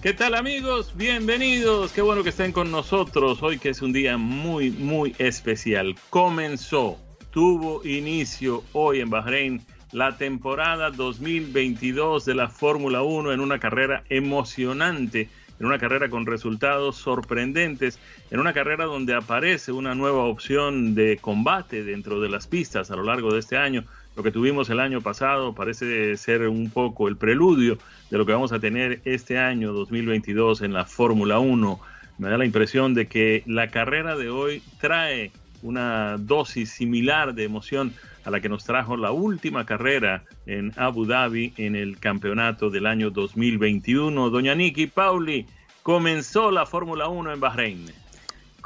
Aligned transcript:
¿Qué 0.00 0.12
tal 0.12 0.36
amigos? 0.36 0.92
Bienvenidos. 0.94 1.90
Qué 1.92 2.02
bueno 2.02 2.22
que 2.22 2.28
estén 2.28 2.52
con 2.52 2.70
nosotros 2.70 3.42
hoy 3.42 3.58
que 3.58 3.70
es 3.70 3.82
un 3.82 3.92
día 3.92 4.16
muy, 4.16 4.70
muy 4.70 5.16
especial. 5.18 5.96
Comenzó, 6.08 7.00
tuvo 7.32 7.84
inicio 7.84 8.62
hoy 8.74 9.00
en 9.00 9.10
Bahrein 9.10 9.60
la 9.90 10.16
temporada 10.16 10.92
2022 10.92 12.24
de 12.24 12.34
la 12.36 12.48
Fórmula 12.48 13.02
1 13.02 13.32
en 13.32 13.40
una 13.40 13.58
carrera 13.58 14.04
emocionante, 14.08 15.30
en 15.58 15.66
una 15.66 15.80
carrera 15.80 16.08
con 16.08 16.26
resultados 16.26 16.94
sorprendentes, 16.94 17.98
en 18.30 18.38
una 18.38 18.52
carrera 18.52 18.84
donde 18.84 19.16
aparece 19.16 19.72
una 19.72 19.96
nueva 19.96 20.26
opción 20.26 20.94
de 20.94 21.18
combate 21.20 21.82
dentro 21.82 22.20
de 22.20 22.28
las 22.28 22.46
pistas 22.46 22.92
a 22.92 22.96
lo 22.96 23.02
largo 23.02 23.32
de 23.32 23.40
este 23.40 23.56
año 23.56 23.82
lo 24.18 24.24
que 24.24 24.32
tuvimos 24.32 24.68
el 24.68 24.80
año 24.80 25.00
pasado 25.00 25.54
parece 25.54 26.16
ser 26.16 26.48
un 26.48 26.70
poco 26.70 27.06
el 27.06 27.16
preludio 27.16 27.78
de 28.10 28.18
lo 28.18 28.26
que 28.26 28.32
vamos 28.32 28.50
a 28.50 28.58
tener 28.58 29.00
este 29.04 29.38
año 29.38 29.72
2022 29.72 30.62
en 30.62 30.72
la 30.72 30.84
Fórmula 30.86 31.38
1. 31.38 31.80
Me 32.18 32.28
da 32.28 32.36
la 32.36 32.44
impresión 32.44 32.94
de 32.94 33.06
que 33.06 33.44
la 33.46 33.68
carrera 33.68 34.16
de 34.16 34.28
hoy 34.28 34.60
trae 34.80 35.30
una 35.62 36.16
dosis 36.18 36.68
similar 36.68 37.32
de 37.32 37.44
emoción 37.44 37.92
a 38.24 38.30
la 38.32 38.40
que 38.40 38.48
nos 38.48 38.64
trajo 38.64 38.96
la 38.96 39.12
última 39.12 39.64
carrera 39.64 40.24
en 40.46 40.72
Abu 40.76 41.06
Dhabi 41.06 41.52
en 41.56 41.76
el 41.76 42.00
campeonato 42.00 42.70
del 42.70 42.86
año 42.86 43.10
2021. 43.10 44.30
Doña 44.30 44.56
Niki 44.56 44.88
Pauli, 44.88 45.46
comenzó 45.84 46.50
la 46.50 46.66
Fórmula 46.66 47.06
1 47.06 47.34
en 47.34 47.38
Bahrein. 47.38 47.86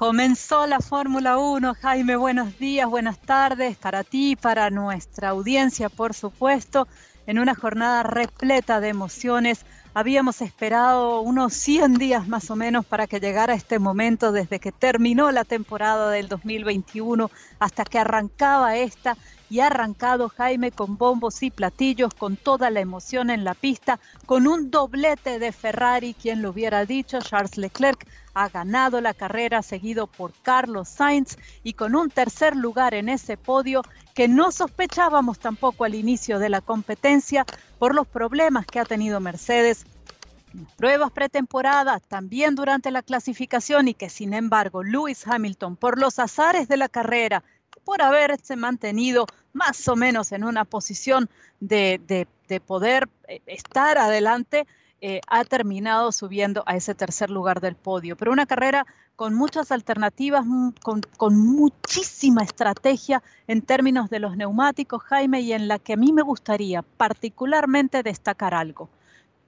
Comenzó 0.03 0.67
la 0.67 0.81
Fórmula 0.81 1.39
1. 1.39 1.77
Jaime, 1.81 2.17
buenos 2.17 2.58
días, 2.58 2.91
buenas 2.91 3.20
tardes 3.20 3.77
para 3.77 4.03
ti, 4.03 4.34
para 4.34 4.69
nuestra 4.69 5.28
audiencia, 5.28 5.89
por 5.91 6.12
supuesto, 6.12 6.89
en 7.28 7.39
una 7.39 7.55
jornada 7.55 8.03
repleta 8.03 8.81
de 8.81 8.89
emociones. 8.89 9.64
Habíamos 9.94 10.42
esperado 10.42 11.20
unos 11.20 11.55
100 11.55 11.94
días 11.98 12.27
más 12.27 12.50
o 12.50 12.56
menos 12.56 12.84
para 12.84 13.06
que 13.06 13.20
llegara 13.20 13.55
este 13.55 13.78
momento 13.78 14.33
desde 14.33 14.59
que 14.59 14.72
terminó 14.72 15.31
la 15.31 15.44
temporada 15.44 16.11
del 16.11 16.27
2021 16.27 17.31
hasta 17.60 17.84
que 17.84 18.00
arrancaba 18.00 18.75
esta 18.75 19.16
y 19.53 19.61
ha 19.61 19.67
arrancado 19.67 20.31
Jaime 20.31 20.71
con 20.71 20.97
bombos 20.97 21.43
y 21.43 21.51
platillos, 21.51 22.15
con 22.15 22.39
toda 22.39 22.71
la 22.71 22.81
emoción 22.81 23.29
en 23.29 23.45
la 23.45 23.53
pista, 23.53 24.01
con 24.25 24.47
un 24.47 24.71
doblete 24.71 25.39
de 25.39 25.53
Ferrari, 25.53 26.15
quien 26.15 26.41
lo 26.41 26.49
hubiera 26.49 26.87
dicho, 26.87 27.21
Charles 27.21 27.59
Leclerc 27.59 28.07
ha 28.33 28.49
ganado 28.49 29.03
la 29.03 29.13
carrera 29.13 29.61
seguido 29.61 30.07
por 30.07 30.33
Carlos 30.41 30.89
Sainz 30.89 31.37
y 31.63 31.75
con 31.75 31.95
un 31.95 32.09
tercer 32.09 32.57
lugar 32.57 32.95
en 32.95 33.11
ese 33.11 33.37
podio 33.37 33.83
que 34.15 34.27
no 34.27 34.53
sospechábamos 34.53 35.39
tampoco 35.39 35.84
al 35.84 35.97
inicio 35.97 36.39
de 36.39 36.49
la 36.49 36.63
competencia 36.63 37.47
por 37.79 37.95
los 37.95 38.07
problemas 38.07 38.67
que 38.67 38.81
ha 38.81 38.87
tenido 38.87 39.21
Mercedes. 39.21 39.84
Pruebas 40.79 41.13
pretemporadas, 41.13 42.01
también 42.09 42.55
durante 42.55 42.91
la 42.91 43.03
clasificación 43.03 43.89
y 43.89 43.93
que 43.93 44.09
sin 44.09 44.33
embargo 44.33 44.83
Lewis 44.83 45.27
Hamilton, 45.27 45.77
por 45.77 45.99
los 45.99 46.19
azares 46.19 46.69
de 46.69 46.79
la 46.79 46.89
carrera, 46.89 47.45
por 47.84 48.03
haberse 48.03 48.56
mantenido 48.56 49.26
más 49.53 49.87
o 49.88 49.97
menos 49.97 50.32
en 50.32 50.44
una 50.44 50.65
posición 50.65 51.28
de, 51.60 52.26
poder 52.66 53.09
eh, 53.28 53.41
estar 53.47 53.98
adelante, 53.98 54.66
eh, 55.00 55.20
ha 55.26 55.44
terminado 55.44 56.12
subiendo 56.12 56.62
a 56.66 56.76
ese 56.76 56.94
tercer 56.94 57.31
lugar 57.31 57.60
del 57.60 57.75
podio. 57.75 58.16
Pero 58.16 58.32
una 58.32 58.47
carrera 58.47 58.87
con 59.16 59.34
muchas 59.34 59.72
alternativas, 59.72 60.44
mm, 60.47 60.71
con, 60.82 61.00
con, 61.16 61.37
muchísima 61.37 62.42
estrategia 62.42 63.22
en 63.47 63.62
términos 63.62 64.10
de 64.10 64.21
los 64.21 64.37
neumáticos, 64.37 65.03
Jaime, 65.03 65.41
y 65.41 65.53
en 65.53 65.69
la 65.69 65.78
que 65.78 65.94
a 65.94 65.97
mí 65.97 66.12
me 66.12 66.22
gustaría 66.22 66.82
particularmente 66.82 68.03
destacar 68.03 68.54
algo. 68.54 68.88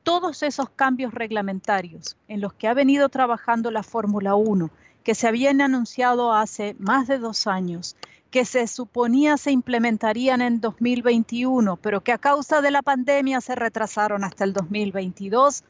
Todos 0.03 0.43
esos 0.43 0.69
cambios 0.71 1.15
reglamentarios 1.15 2.17
en 2.29 2.41
los 2.41 2.53
que 2.53 2.69
ha 2.69 2.75
venido 2.75 3.09
trabajando 3.09 3.71
la 3.71 3.83
Fórmula 3.83 4.35
1, 4.35 4.71
que 5.03 5.15
se 5.15 5.29
habían 5.29 5.61
anunciado 5.61 6.33
hace 6.33 6.75
más 6.79 7.07
de 7.07 7.19
dos 7.19 7.47
años, 7.47 7.97
que 8.35 8.45
se 8.45 8.67
suponía 8.67 9.37
se 9.37 9.53
implementarían 9.53 10.43
en 10.43 10.61
2021, 10.61 11.77
pero 11.77 12.01
que 12.01 12.11
a 12.11 12.19
causa 12.19 12.61
de 12.63 12.73
la 12.73 12.83
pandemia 12.83 13.41
se 13.41 13.55
retrasaron 13.55 14.25
hasta 14.25 14.43
el 14.43 14.53
2022, 14.53 15.63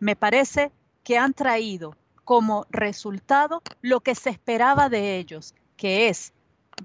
me 0.00 0.16
parece 0.16 0.72
que 1.04 1.18
han 1.18 1.34
traído 1.34 1.94
como 2.24 2.64
resultado 2.70 3.60
lo 3.82 4.00
que 4.00 4.14
se 4.14 4.30
esperaba 4.30 4.88
de 4.88 5.18
ellos, 5.18 5.54
que 5.76 6.08
es 6.08 6.32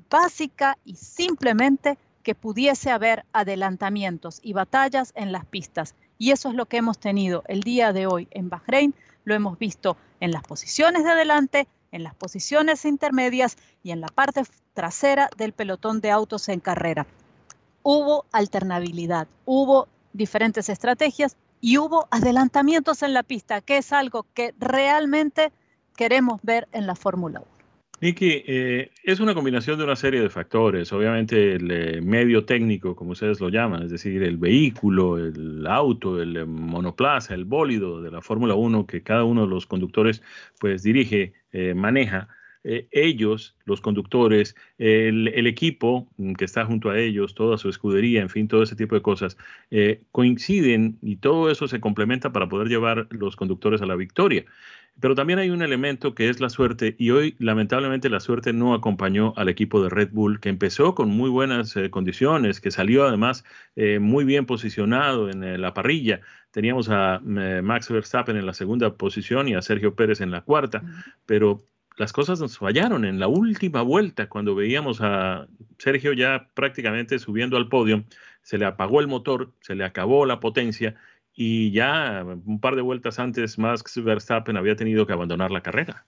básica 0.10 0.78
y 0.84 0.98
simplemente 0.98 1.98
que 2.24 2.36
pudiese 2.36 2.92
haber 2.92 3.24
adelantamientos 3.32 4.42
y 4.44 4.52
batallas 4.52 5.14
en 5.16 5.32
las 5.32 5.46
pistas. 5.46 5.96
Y 6.18 6.32
eso 6.32 6.50
es 6.50 6.56
lo 6.56 6.66
que 6.66 6.76
hemos 6.76 7.00
tenido 7.00 7.44
el 7.48 7.62
día 7.62 7.94
de 7.94 8.06
hoy 8.06 8.28
en 8.32 8.50
Bahrein. 8.50 8.94
Lo 9.24 9.34
hemos 9.34 9.58
visto 9.58 9.96
en 10.20 10.32
las 10.32 10.44
posiciones 10.44 11.06
de 11.06 11.12
adelante, 11.12 11.70
en 11.92 12.04
las 12.04 12.16
posiciones 12.16 12.86
intermedias 12.86 13.58
y 13.84 13.92
en 13.92 14.02
la 14.02 14.08
parte 14.08 14.44
trasera 14.74 15.30
del 15.38 15.54
pelotón 15.54 16.02
de 16.02 16.12
autos 16.12 16.50
en 16.50 16.60
carrera. 16.60 17.06
Hubo 17.84 18.26
alternabilidad, 18.32 19.28
hubo 19.46 19.88
diferentes 20.14 20.70
estrategias 20.70 21.36
y 21.60 21.78
hubo 21.78 22.08
adelantamientos 22.12 23.04
en 23.04 23.14
la 23.14 23.24
pista, 23.24 23.62
que 23.62 23.78
es 23.78 23.94
algo 23.94 24.26
que 24.34 24.54
realmente 24.60 25.52
queremos 25.96 26.40
ver 26.44 26.68
en 26.72 26.88
la 26.88 26.96
Fórmula 26.96 27.42
1. 27.42 27.51
Nicky, 28.02 28.44
eh, 28.48 28.90
es 29.04 29.20
una 29.20 29.36
combinación 29.36 29.78
de 29.78 29.84
una 29.84 29.96
serie 29.96 30.22
de 30.22 30.30
factores. 30.32 30.92
Obviamente 30.92 31.54
el 31.54 31.70
eh, 31.70 32.02
medio 32.02 32.46
técnico, 32.46 32.96
como 32.96 33.12
ustedes 33.12 33.40
lo 33.40 33.50
llaman, 33.50 33.84
es 33.84 33.92
decir, 33.92 34.24
el 34.24 34.38
vehículo, 34.38 35.20
el 35.20 35.68
auto, 35.68 36.20
el 36.20 36.36
eh, 36.36 36.46
monoplaza, 36.46 37.36
el 37.36 37.46
bólido 37.46 38.02
de 38.02 38.10
la 38.10 38.22
Fórmula 38.24 38.56
1 38.56 38.88
que 38.88 39.04
cada 39.04 39.24
uno 39.24 39.42
de 39.42 39.50
los 39.50 39.68
conductores 39.68 40.24
pues 40.60 40.82
dirige, 40.82 41.34
maneja. 41.76 42.30
ellos, 42.64 43.56
los 43.66 43.82
conductores, 43.82 44.56
el, 44.78 45.28
el, 45.28 45.48
equipo 45.48 46.08
que 46.38 46.46
está 46.46 46.66
junto 46.66 46.90
a 46.90 46.98
ellos, 46.98 47.36
toda 47.36 47.58
su 47.58 47.70
escudería, 47.70 48.22
en 48.22 48.30
fin, 48.30 48.48
todo 48.48 48.64
ese 48.64 48.76
tipo 48.76 48.96
de 48.96 49.02
cosas, 49.02 49.38
coinciden 50.12 50.98
y 51.02 51.18
todo 51.18 51.52
eso 51.52 51.68
se 51.68 51.82
complementa 51.82 52.32
para 52.32 52.48
poder 52.48 52.68
llevar 52.70 53.08
los 53.12 53.36
conductores 53.36 53.82
a 53.82 53.86
la 53.86 53.96
victoria. 53.96 54.46
Pero 55.00 55.16
también 55.16 55.40
hay 55.40 55.50
un 55.50 55.62
elemento 55.62 56.14
que 56.14 56.30
es 56.30 56.40
la 56.40 56.50
suerte 56.50 56.96
y 57.00 57.10
hoy 57.12 57.36
lamentablemente 57.40 58.10
la 58.10 58.20
suerte 58.20 58.54
no 58.54 58.74
acompañó 58.74 59.34
al 59.36 59.50
equipo 59.50 59.82
de 59.82 59.90
Red 59.90 60.10
Bull 60.12 60.40
que 60.40 60.50
empezó 60.50 60.94
con 60.94 61.10
muy 61.10 61.30
buenas 61.30 61.76
eh, 61.76 61.90
condiciones, 61.90 62.60
que 62.60 62.72
salió 62.72 63.08
además 63.08 63.44
eh, 63.76 64.00
muy 64.00 64.26
bien 64.26 64.46
posicionado 64.46 65.30
en 65.30 65.44
eh, 65.44 65.58
la 65.58 65.74
parrilla. 65.74 66.22
Teníamos 66.52 66.90
a 66.90 67.20
Max 67.24 67.90
Verstappen 67.90 68.36
en 68.36 68.46
la 68.46 68.54
segunda 68.54 68.94
posición 68.96 69.48
y 69.48 69.56
a 69.56 69.62
Sergio 69.62 69.96
Pérez 69.96 70.20
en 70.20 70.32
la 70.32 70.42
cuarta, 70.42 70.84
pero 71.26 71.66
las 71.98 72.14
cosas 72.14 72.40
nos 72.40 72.58
fallaron 72.58 73.06
en 73.06 73.20
la 73.20 73.28
última 73.28 73.82
vuelta 73.82 74.28
cuando 74.28 74.56
veíamos 74.56 75.00
a 75.02 75.48
Sergio 75.78 76.14
ya 76.14 76.50
prácticamente 76.54 77.20
subiendo 77.20 77.58
al 77.58 77.70
podio. 77.70 78.06
Se 78.44 78.58
le 78.58 78.66
apagó 78.66 79.02
el 79.02 79.08
motor, 79.08 79.54
se 79.62 79.76
le 79.76 79.84
acabó 79.84 80.26
la 80.26 80.40
potencia 80.40 80.96
y 81.34 81.72
ya 81.72 82.24
un 82.24 82.60
par 82.60 82.76
de 82.76 82.82
vueltas 82.82 83.20
antes 83.20 83.58
Max 83.58 84.02
Verstappen 84.04 84.58
había 84.58 84.76
tenido 84.76 85.06
que 85.06 85.14
abandonar 85.14 85.52
la 85.52 85.62
carrera. 85.62 86.06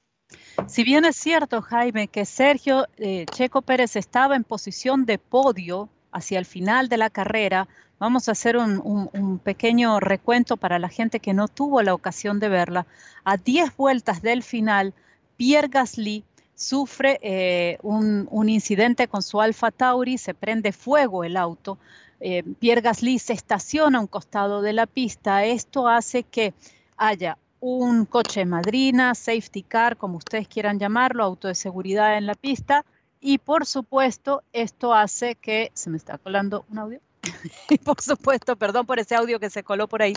Si 0.68 0.84
bien 0.84 1.06
es 1.06 1.16
cierto, 1.16 1.62
Jaime, 1.62 2.08
que 2.08 2.26
Sergio 2.26 2.88
eh, 2.98 3.26
Checo 3.32 3.62
Pérez 3.62 3.96
estaba 3.96 4.36
en 4.36 4.44
posición 4.44 5.06
de 5.06 5.18
podio 5.18 5.90
hacia 6.12 6.40
el 6.40 6.46
final 6.46 6.90
de 6.90 6.98
la 6.98 7.10
carrera, 7.10 7.68
Vamos 8.04 8.28
a 8.28 8.34
hacer 8.34 8.58
un, 8.58 9.40
pequeño 9.46 10.02
recuento 10.02 10.58
para 10.58 10.78
la 10.78 10.90
gente 10.90 11.22
que 11.22 11.34
no 11.34 11.48
tuvo 11.48 11.82
la 11.82 11.94
ocasión 11.94 12.38
de 12.42 12.50
verla. 12.50 12.86
A 13.24 13.38
10 13.38 13.78
vueltas 13.78 14.22
del 14.22 14.44
final, 14.44 14.94
Pierre 15.38 15.70
Gasly 15.70 16.26
sufre 16.54 17.18
eh, 17.22 17.78
un, 17.82 18.50
incidente 18.50 19.08
con 19.08 19.22
su 19.22 19.40
Alfa 19.40 19.72
Tauri, 19.72 20.18
se 20.18 20.34
prende 20.34 20.74
fuego 20.74 21.24
el 21.24 21.38
auto. 21.38 21.78
Eh, 22.26 22.42
Pierre 22.58 22.82
se 23.20 23.34
estaciona 23.34 23.98
a 23.98 24.02
un 24.02 24.08
costado 24.08 24.62
de 24.62 24.72
la 24.72 24.88
pista. 24.88 25.44
Esto 25.44 25.90
hace 25.90 26.24
que 26.24 26.54
haya 26.96 27.38
un 27.60 28.06
coche 28.06 28.46
madrina, 28.46 29.14
safety 29.14 29.62
car, 29.62 29.98
como 29.98 30.20
ustedes 30.20 30.48
quieran 30.48 30.80
llamarlo, 30.80 31.26
auto 31.26 31.50
de 31.50 31.56
seguridad 31.56 32.18
en 32.18 32.26
la 32.26 32.36
pista. 32.36 32.86
Y 33.20 33.40
por 33.40 33.66
supuesto, 33.66 34.42
esto 34.54 34.94
hace 34.94 35.36
que 35.36 35.72
se 35.74 35.90
me 35.90 35.98
está 35.98 36.18
colando 36.18 36.64
un 36.70 36.78
audio. 36.80 37.02
y 37.70 37.78
por 37.78 38.00
supuesto, 38.00 38.56
perdón 38.56 38.86
por 38.86 39.00
ese 39.00 39.16
audio 39.16 39.38
que 39.38 39.50
se 39.50 39.64
coló 39.64 39.90
por 39.90 40.02
ahí. 40.02 40.14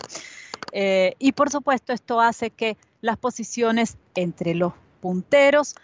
Eh, 0.71 1.13
y 1.19 1.33
por 1.33 1.51
supuesto, 1.51 1.91
esto 1.91 2.21
hace 2.21 2.51
que 2.51 2.77
las 3.01 3.17
posiciones 3.17 3.97
entre 4.15 4.55
los 4.55 4.71
punteros, 5.01 5.75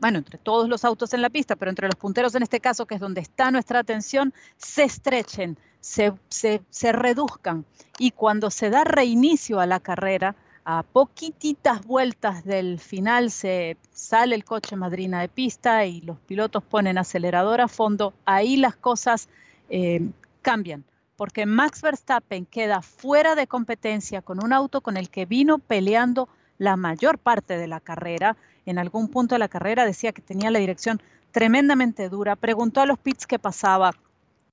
bueno, 0.00 0.18
entre 0.18 0.38
todos 0.38 0.68
los 0.68 0.84
autos 0.84 1.14
en 1.14 1.22
la 1.22 1.30
pista, 1.30 1.54
pero 1.54 1.70
entre 1.70 1.86
los 1.86 1.94
punteros 1.94 2.34
en 2.34 2.42
este 2.42 2.58
caso, 2.58 2.86
que 2.86 2.96
es 2.96 3.00
donde 3.00 3.20
está 3.20 3.52
nuestra 3.52 3.78
atención, 3.78 4.34
se 4.56 4.82
estrechen, 4.82 5.56
se, 5.80 6.92
reduzcan. 6.92 7.64
Y 7.98 8.12
cuando 8.12 8.50
se 8.50 8.70
da 8.70 8.84
reinicio 8.84 9.60
a 9.60 9.66
la 9.66 9.80
carrera, 9.80 10.36
a 10.64 10.82
poquititas 10.82 11.84
vueltas 11.86 12.44
del 12.44 12.78
final 12.78 13.30
se 13.30 13.76
sale 13.92 14.34
el 14.34 14.44
coche 14.44 14.76
madrina 14.76 15.20
de 15.20 15.28
pista 15.28 15.86
y 15.86 16.02
los 16.02 16.18
pilotos 16.18 16.62
ponen 16.62 16.98
acelerador 16.98 17.60
a 17.60 17.68
fondo, 17.68 18.12
ahí 18.26 18.56
las 18.56 18.76
cosas 18.76 19.28
eh, 19.70 20.10
cambian, 20.42 20.84
porque 21.16 21.46
Max 21.46 21.80
Verstappen 21.80 22.44
queda 22.44 22.82
fuera 22.82 23.34
de 23.34 23.46
competencia 23.46 24.20
con 24.20 24.44
un 24.44 24.52
auto 24.52 24.82
con 24.82 24.96
el 24.96 25.08
que 25.08 25.24
vino 25.24 25.58
peleando 25.58 26.28
la 26.58 26.76
mayor 26.76 27.18
parte 27.18 27.56
de 27.56 27.66
la 27.66 27.80
carrera. 27.80 28.36
En 28.66 28.78
algún 28.78 29.08
punto 29.08 29.34
de 29.34 29.38
la 29.38 29.48
carrera 29.48 29.86
decía 29.86 30.12
que 30.12 30.20
tenía 30.20 30.50
la 30.50 30.58
dirección 30.58 31.00
tremendamente 31.32 32.08
dura, 32.08 32.36
preguntó 32.36 32.80
a 32.80 32.86
los 32.86 32.98
pits 32.98 33.26
qué 33.26 33.38
pasaba, 33.38 33.94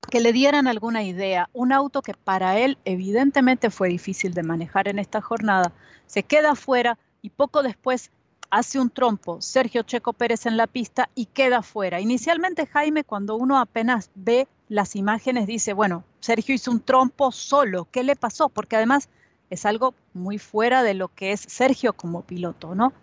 que 0.10 0.20
le 0.20 0.34
dieran 0.34 0.68
alguna 0.68 1.04
idea. 1.04 1.50
Un 1.54 1.72
auto 1.72 2.02
que 2.02 2.14
para 2.14 2.60
él 2.60 2.78
evidentemente 2.86 3.70
fue 3.70 3.90
difícil 3.90 4.34
de 4.34 4.44
manejar 4.44 4.88
en 4.88 5.00
esta 5.00 5.22
jornada, 5.22 5.74
se 6.08 6.24
queda 6.24 6.52
afuera 6.52 6.98
y 7.22 7.30
poco 7.30 7.64
después 7.64 8.12
hace 8.52 8.80
un 8.80 8.90
trompo 8.90 9.42
Sergio 9.42 9.84
Checo 9.84 10.14
Pérez 10.14 10.46
en 10.46 10.58
la 10.58 10.68
pista 10.68 11.10
y 11.16 11.26
queda 11.26 11.62
fuera. 11.62 12.00
Inicialmente 12.00 12.68
Jaime, 12.68 13.04
cuando 13.04 13.36
uno 13.36 13.60
apenas 13.60 14.12
ve 14.16 14.48
las 14.70 14.96
imágenes, 14.96 15.48
dice, 15.48 15.74
bueno, 15.74 16.04
Sergio 16.20 16.56
hizo 16.56 16.72
un 16.72 16.82
trompo 16.82 17.32
solo, 17.32 17.88
¿qué 17.92 18.04
le 18.04 18.16
pasó? 18.16 18.50
Porque 18.50 18.76
además 18.76 19.10
es 19.50 19.66
algo 19.66 19.94
muy 20.14 20.38
fuera 20.38 20.84
de 20.84 20.94
lo 20.94 21.10
que 21.10 21.32
es 21.32 21.42
Sergio 21.42 21.94
como 21.94 22.22
piloto, 22.22 22.76
¿no? 22.76 22.94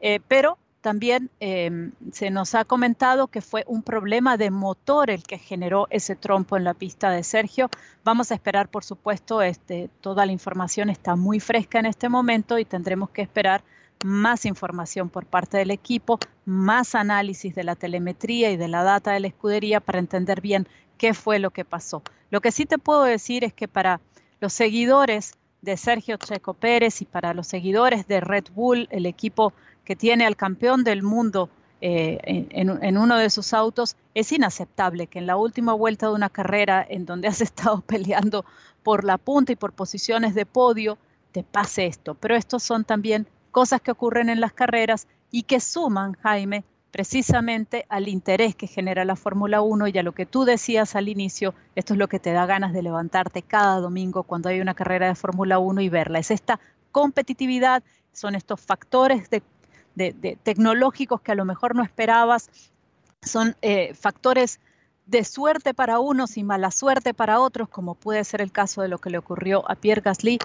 Eh, 0.00 0.20
pero 0.28 0.58
también 0.80 1.30
em, 1.40 1.92
se 2.12 2.30
nos 2.30 2.54
ha 2.54 2.64
comentado 2.64 3.28
que 3.28 3.42
fue 3.42 3.64
un 3.66 3.82
problema 3.82 4.36
de 4.36 4.50
motor 4.50 5.10
el 5.10 5.22
que 5.22 5.38
generó 5.38 5.86
ese 5.90 6.16
trompo 6.16 6.56
en 6.56 6.64
la 6.64 6.74
pista 6.74 7.10
de 7.10 7.22
Sergio. 7.22 7.68
Vamos 8.04 8.30
a 8.30 8.34
esperar, 8.34 8.68
por 8.68 8.84
supuesto, 8.84 9.42
este, 9.42 9.90
toda 10.00 10.24
la 10.26 10.32
información 10.32 10.88
está 10.88 11.16
muy 11.16 11.40
fresca 11.40 11.78
en 11.78 11.86
este 11.86 12.08
momento 12.08 12.58
y 12.58 12.64
tendremos 12.64 13.10
que 13.10 13.22
esperar 13.22 13.62
más 14.04 14.46
información 14.46 15.10
por 15.10 15.26
parte 15.26 15.58
del 15.58 15.70
equipo, 15.70 16.18
más 16.46 16.94
análisis 16.94 17.54
de 17.54 17.64
la 17.64 17.76
telemetría 17.76 18.50
y 18.50 18.56
de 18.56 18.68
la 18.68 18.82
data 18.82 19.12
de 19.12 19.20
la 19.20 19.26
escudería 19.26 19.80
para 19.80 19.98
entender 19.98 20.40
bien 20.40 20.66
qué 20.96 21.12
fue 21.12 21.38
lo 21.38 21.50
que 21.50 21.64
pasó. 21.66 22.02
Lo 22.30 22.40
que 22.40 22.52
sí 22.52 22.64
te 22.64 22.78
puedo 22.78 23.04
decir 23.04 23.44
es 23.44 23.52
que 23.52 23.68
para 23.68 24.00
los 24.40 24.54
seguidores 24.54 25.34
de 25.60 25.76
Sergio 25.76 26.16
Checo 26.16 26.54
Pérez 26.54 27.02
y 27.02 27.04
para 27.04 27.34
los 27.34 27.46
seguidores 27.46 28.06
de 28.08 28.20
Red 28.20 28.44
Bull, 28.54 28.88
el 28.90 29.04
equipo 29.04 29.52
que 29.84 29.96
tiene 29.96 30.26
al 30.26 30.36
campeón 30.36 30.84
del 30.84 31.02
mundo 31.02 31.50
eh, 31.82 32.18
en, 32.50 32.98
uno 32.98 33.16
de 33.16 33.30
sus 33.30 33.54
autos, 33.54 33.96
es 34.14 34.32
inaceptable 34.32 35.06
que 35.06 35.18
en 35.18 35.26
la 35.26 35.36
última 35.36 35.72
vuelta 35.72 36.08
de 36.08 36.14
una 36.14 36.28
carrera 36.28 36.84
en 36.88 37.06
donde 37.06 37.28
has 37.28 37.40
estado 37.40 37.80
peleando 37.80 38.44
por 38.82 39.04
la 39.04 39.18
punta 39.18 39.52
y 39.52 39.56
por 39.56 39.72
posiciones 39.72 40.34
de 40.34 40.46
podio, 40.46 40.98
te 41.32 41.42
pase 41.42 41.86
esto. 41.86 42.14
Pero 42.14 42.36
estos 42.36 42.62
son 42.62 42.84
también 42.84 43.26
cosas 43.50 43.80
que 43.80 43.90
ocurren 43.90 44.28
en 44.28 44.40
las 44.40 44.52
carreras 44.52 45.06
y 45.30 45.44
que 45.44 45.60
suman, 45.60 46.14
Jaime, 46.22 46.64
precisamente 46.90 47.86
al 47.88 48.08
interés 48.08 48.54
que 48.54 48.66
genera 48.66 49.04
la 49.04 49.16
Fórmula 49.16 49.62
1 49.62 49.88
y 49.88 49.98
a 49.98 50.02
lo 50.02 50.12
que 50.12 50.26
tú 50.26 50.44
decías 50.44 50.96
al 50.96 51.08
inicio, 51.08 51.54
esto 51.76 51.94
es 51.94 51.98
lo 51.98 52.08
que 52.08 52.18
te 52.18 52.32
da 52.32 52.46
ganas 52.46 52.72
de 52.72 52.82
levantarte 52.82 53.42
cada 53.42 53.80
domingo 53.80 54.24
cuando 54.24 54.48
hay 54.48 54.60
una 54.60 54.74
carrera 54.74 55.06
de 55.06 55.14
Fórmula 55.14 55.58
1 55.58 55.80
y 55.80 55.88
verla. 55.88 56.18
Es 56.18 56.30
esta 56.30 56.58
competitividad, 56.90 57.82
son 58.12 58.34
estos 58.34 58.60
factores 58.60 59.30
de 59.30 59.42
de, 60.00 60.38
tecnológicos 60.42 61.20
que 61.20 61.32
a 61.32 61.34
lo 61.34 61.44
mejor 61.44 61.76
no 61.76 61.82
esperabas, 61.82 62.48
son 63.22 63.54
eh, 63.60 63.92
factores 63.94 64.60
de 65.06 65.24
suerte 65.24 65.74
para 65.74 65.98
unos 65.98 66.36
y 66.36 66.44
mala 66.44 66.70
suerte 66.70 67.12
para 67.12 67.40
otros, 67.40 67.68
como 67.68 67.94
puede 67.94 68.24
ser 68.24 68.40
el 68.40 68.52
caso 68.52 68.80
de 68.80 68.88
lo 68.88 68.98
que 68.98 69.10
le 69.10 69.18
ocurrió 69.18 69.68
a 69.70 69.74
Pierre 69.74 70.02
Gasly. 70.02 70.38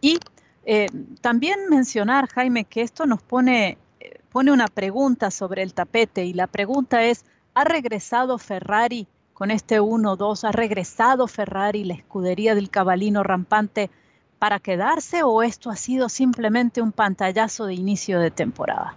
Y 0.00 0.18
eh, 0.64 0.88
también 1.20 1.68
mencionar, 1.70 2.28
Jaime, 2.28 2.64
que 2.64 2.82
esto 2.82 3.06
nos 3.06 3.22
pone, 3.22 3.78
eh, 4.00 4.18
pone 4.32 4.52
una 4.52 4.68
pregunta 4.68 5.30
sobre 5.30 5.62
el 5.62 5.74
tapete 5.74 6.24
y 6.24 6.32
la 6.32 6.46
pregunta 6.46 7.04
es, 7.04 7.24
¿ha 7.54 7.64
regresado 7.64 8.38
Ferrari 8.38 9.06
con 9.34 9.50
este 9.50 9.80
1-2? 9.80 10.48
¿Ha 10.48 10.52
regresado 10.52 11.28
Ferrari, 11.28 11.84
la 11.84 11.94
escudería 11.94 12.54
del 12.54 12.70
cabalino 12.70 13.22
rampante? 13.22 13.90
Para 14.38 14.60
quedarse 14.60 15.22
o 15.22 15.42
esto 15.42 15.70
ha 15.70 15.76
sido 15.76 16.08
simplemente 16.08 16.82
un 16.82 16.92
pantallazo 16.92 17.66
de 17.66 17.74
inicio 17.74 18.20
de 18.20 18.30
temporada? 18.30 18.94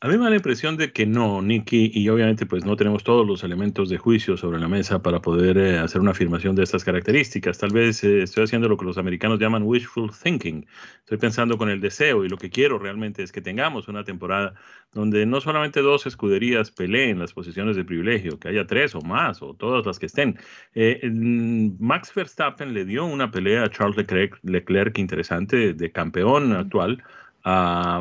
A 0.00 0.06
mí 0.06 0.16
me 0.16 0.22
da 0.24 0.30
la 0.30 0.36
impresión 0.36 0.76
de 0.76 0.92
que 0.92 1.06
no, 1.06 1.42
Nicky, 1.42 1.90
y 1.92 2.08
obviamente 2.08 2.46
pues 2.46 2.64
no 2.64 2.76
tenemos 2.76 3.02
todos 3.02 3.26
los 3.26 3.42
elementos 3.42 3.88
de 3.88 3.98
juicio 3.98 4.36
sobre 4.36 4.60
la 4.60 4.68
mesa 4.68 5.02
para 5.02 5.20
poder 5.20 5.58
eh, 5.58 5.76
hacer 5.76 6.00
una 6.00 6.12
afirmación 6.12 6.54
de 6.54 6.62
estas 6.62 6.84
características. 6.84 7.58
Tal 7.58 7.70
vez 7.70 8.04
eh, 8.04 8.22
estoy 8.22 8.44
haciendo 8.44 8.68
lo 8.68 8.76
que 8.76 8.84
los 8.84 8.96
americanos 8.96 9.40
llaman 9.40 9.64
wishful 9.64 10.12
thinking. 10.12 10.64
Estoy 11.00 11.18
pensando 11.18 11.58
con 11.58 11.68
el 11.68 11.80
deseo 11.80 12.24
y 12.24 12.28
lo 12.28 12.36
que 12.36 12.48
quiero 12.48 12.78
realmente 12.78 13.24
es 13.24 13.32
que 13.32 13.40
tengamos 13.40 13.88
una 13.88 14.04
temporada 14.04 14.54
donde 14.92 15.26
no 15.26 15.40
solamente 15.40 15.82
dos 15.82 16.06
escuderías 16.06 16.70
peleen 16.70 17.18
las 17.18 17.32
posiciones 17.32 17.74
de 17.74 17.84
privilegio, 17.84 18.38
que 18.38 18.50
haya 18.50 18.68
tres 18.68 18.94
o 18.94 19.00
más 19.00 19.42
o 19.42 19.54
todas 19.54 19.84
las 19.84 19.98
que 19.98 20.06
estén. 20.06 20.38
Eh, 20.76 21.10
Max 21.10 22.12
Verstappen 22.14 22.72
le 22.72 22.84
dio 22.84 23.04
una 23.04 23.32
pelea 23.32 23.64
a 23.64 23.70
Charles 23.70 23.96
Leclerc, 23.96 24.38
Leclerc 24.44 24.96
interesante 24.96 25.74
de 25.74 25.90
campeón 25.90 26.52
actual. 26.52 27.02
a 27.42 28.00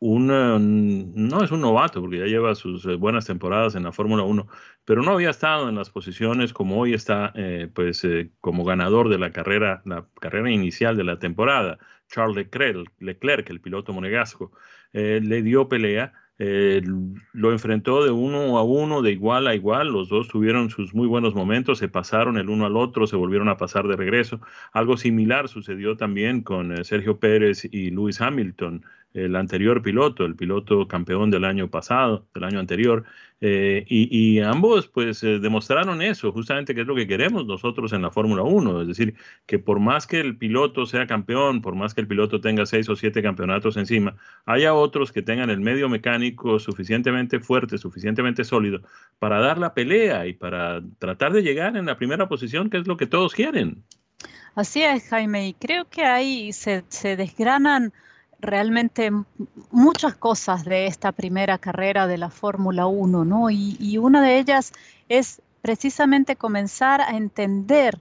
un, 0.00 1.12
no 1.14 1.44
es 1.44 1.50
un 1.50 1.60
novato, 1.60 2.00
porque 2.00 2.18
ya 2.18 2.24
lleva 2.24 2.54
sus 2.54 2.86
eh, 2.86 2.94
buenas 2.96 3.26
temporadas 3.26 3.74
en 3.74 3.84
la 3.84 3.92
Fórmula 3.92 4.22
1, 4.22 4.48
pero 4.86 5.02
no 5.02 5.12
había 5.12 5.30
estado 5.30 5.68
en 5.68 5.74
las 5.76 5.90
posiciones 5.90 6.54
como 6.54 6.78
hoy 6.78 6.94
está, 6.94 7.32
eh, 7.36 7.68
pues 7.72 8.02
eh, 8.04 8.30
como 8.40 8.64
ganador 8.64 9.10
de 9.10 9.18
la 9.18 9.30
carrera, 9.30 9.82
la 9.84 10.06
carrera 10.18 10.50
inicial 10.50 10.96
de 10.96 11.04
la 11.04 11.18
temporada. 11.18 11.78
Charles 12.08 12.34
Leclerc, 12.34 12.90
Leclerc 12.98 13.50
el 13.50 13.60
piloto 13.60 13.92
monegasco, 13.92 14.52
le 14.92 15.42
dio 15.42 15.68
pelea. 15.68 16.12
lo 16.38 17.52
enfrentó 17.52 18.02
de 18.04 18.10
uno 18.10 18.58
a 18.58 18.64
uno, 18.64 19.00
de 19.02 19.12
igual 19.12 19.46
a 19.46 19.54
igual. 19.54 19.92
Los 19.92 20.08
dos 20.08 20.26
tuvieron 20.26 20.70
sus 20.70 20.92
muy 20.92 21.06
buenos 21.06 21.36
momentos, 21.36 21.78
se 21.78 21.88
pasaron 21.88 22.36
el 22.36 22.48
uno 22.48 22.66
al 22.66 22.76
otro, 22.76 23.06
se 23.06 23.14
volvieron 23.14 23.48
a 23.48 23.56
pasar 23.56 23.86
de 23.86 23.94
regreso. 23.94 24.40
Algo 24.72 24.96
similar 24.96 25.48
sucedió 25.48 25.96
también 25.96 26.42
con 26.42 26.84
Sergio 26.84 27.20
Pérez 27.20 27.64
y 27.70 27.90
Lewis 27.90 28.20
Hamilton 28.20 28.84
el 29.12 29.34
anterior 29.36 29.82
piloto, 29.82 30.24
el 30.24 30.36
piloto 30.36 30.86
campeón 30.86 31.30
del 31.30 31.44
año 31.44 31.68
pasado, 31.68 32.26
del 32.32 32.44
año 32.44 32.60
anterior, 32.60 33.04
eh, 33.42 33.84
y, 33.88 34.38
ambos 34.40 34.86
pues 34.86 35.22
eh, 35.22 35.38
demostraron 35.38 36.02
eso, 36.02 36.30
justamente 36.30 36.74
que 36.74 36.82
es 36.82 36.86
lo 36.86 36.94
que 36.94 37.06
queremos 37.06 37.46
nosotros 37.46 37.92
en 37.94 38.02
la 38.02 38.10
Fórmula 38.10 38.42
1, 38.42 38.82
es 38.82 38.88
decir, 38.88 39.14
que 39.46 39.58
por 39.58 39.80
más 39.80 40.06
que 40.06 40.20
el 40.20 40.36
piloto 40.36 40.84
sea 40.84 41.06
campeón, 41.06 41.62
por 41.62 41.74
más 41.74 41.94
que 41.94 42.02
el 42.02 42.06
piloto 42.06 42.40
tenga 42.40 42.66
seis 42.66 42.88
o 42.90 42.96
siete 42.96 43.22
campeonatos 43.22 43.78
encima, 43.78 44.16
haya 44.44 44.74
otros 44.74 45.10
que 45.10 45.22
tengan 45.22 45.48
el 45.48 45.60
medio 45.60 45.88
mecánico 45.88 46.58
suficientemente 46.58 47.40
fuerte, 47.40 47.78
suficientemente 47.78 48.44
sólido 48.44 48.82
para 49.18 49.40
dar 49.40 49.56
la 49.56 49.72
pelea 49.72 50.26
y 50.26 50.34
para 50.34 50.82
tratar 50.98 51.32
de 51.32 51.42
llegar 51.42 51.76
en 51.78 51.86
la 51.86 51.96
primera 51.96 52.28
posición, 52.28 52.68
que 52.68 52.76
es 52.76 52.86
lo 52.86 52.98
que 52.98 53.06
todos 53.06 53.32
quieren. 53.32 53.82
Así 54.54 54.82
es, 54.82 55.08
Jaime, 55.08 55.48
y 55.48 55.54
creo 55.54 55.86
que 55.88 56.04
ahí 56.04 56.52
se, 56.52 56.84
se 56.88 57.16
desgranan 57.16 57.94
realmente 58.40 59.10
muchas 59.70 60.14
cosas 60.14 60.64
de 60.64 60.86
esta 60.86 61.12
primera 61.12 61.58
carrera 61.58 62.06
de 62.06 62.18
la 62.18 62.30
Fórmula 62.30 62.86
1, 62.86 63.24
¿no? 63.24 63.50
Y, 63.50 63.98
una 63.98 64.22
de 64.22 64.38
ellas 64.38 64.72
es 65.08 65.42
precisamente 65.62 66.36
comenzar 66.36 67.00
a 67.00 67.16
entender 67.16 68.00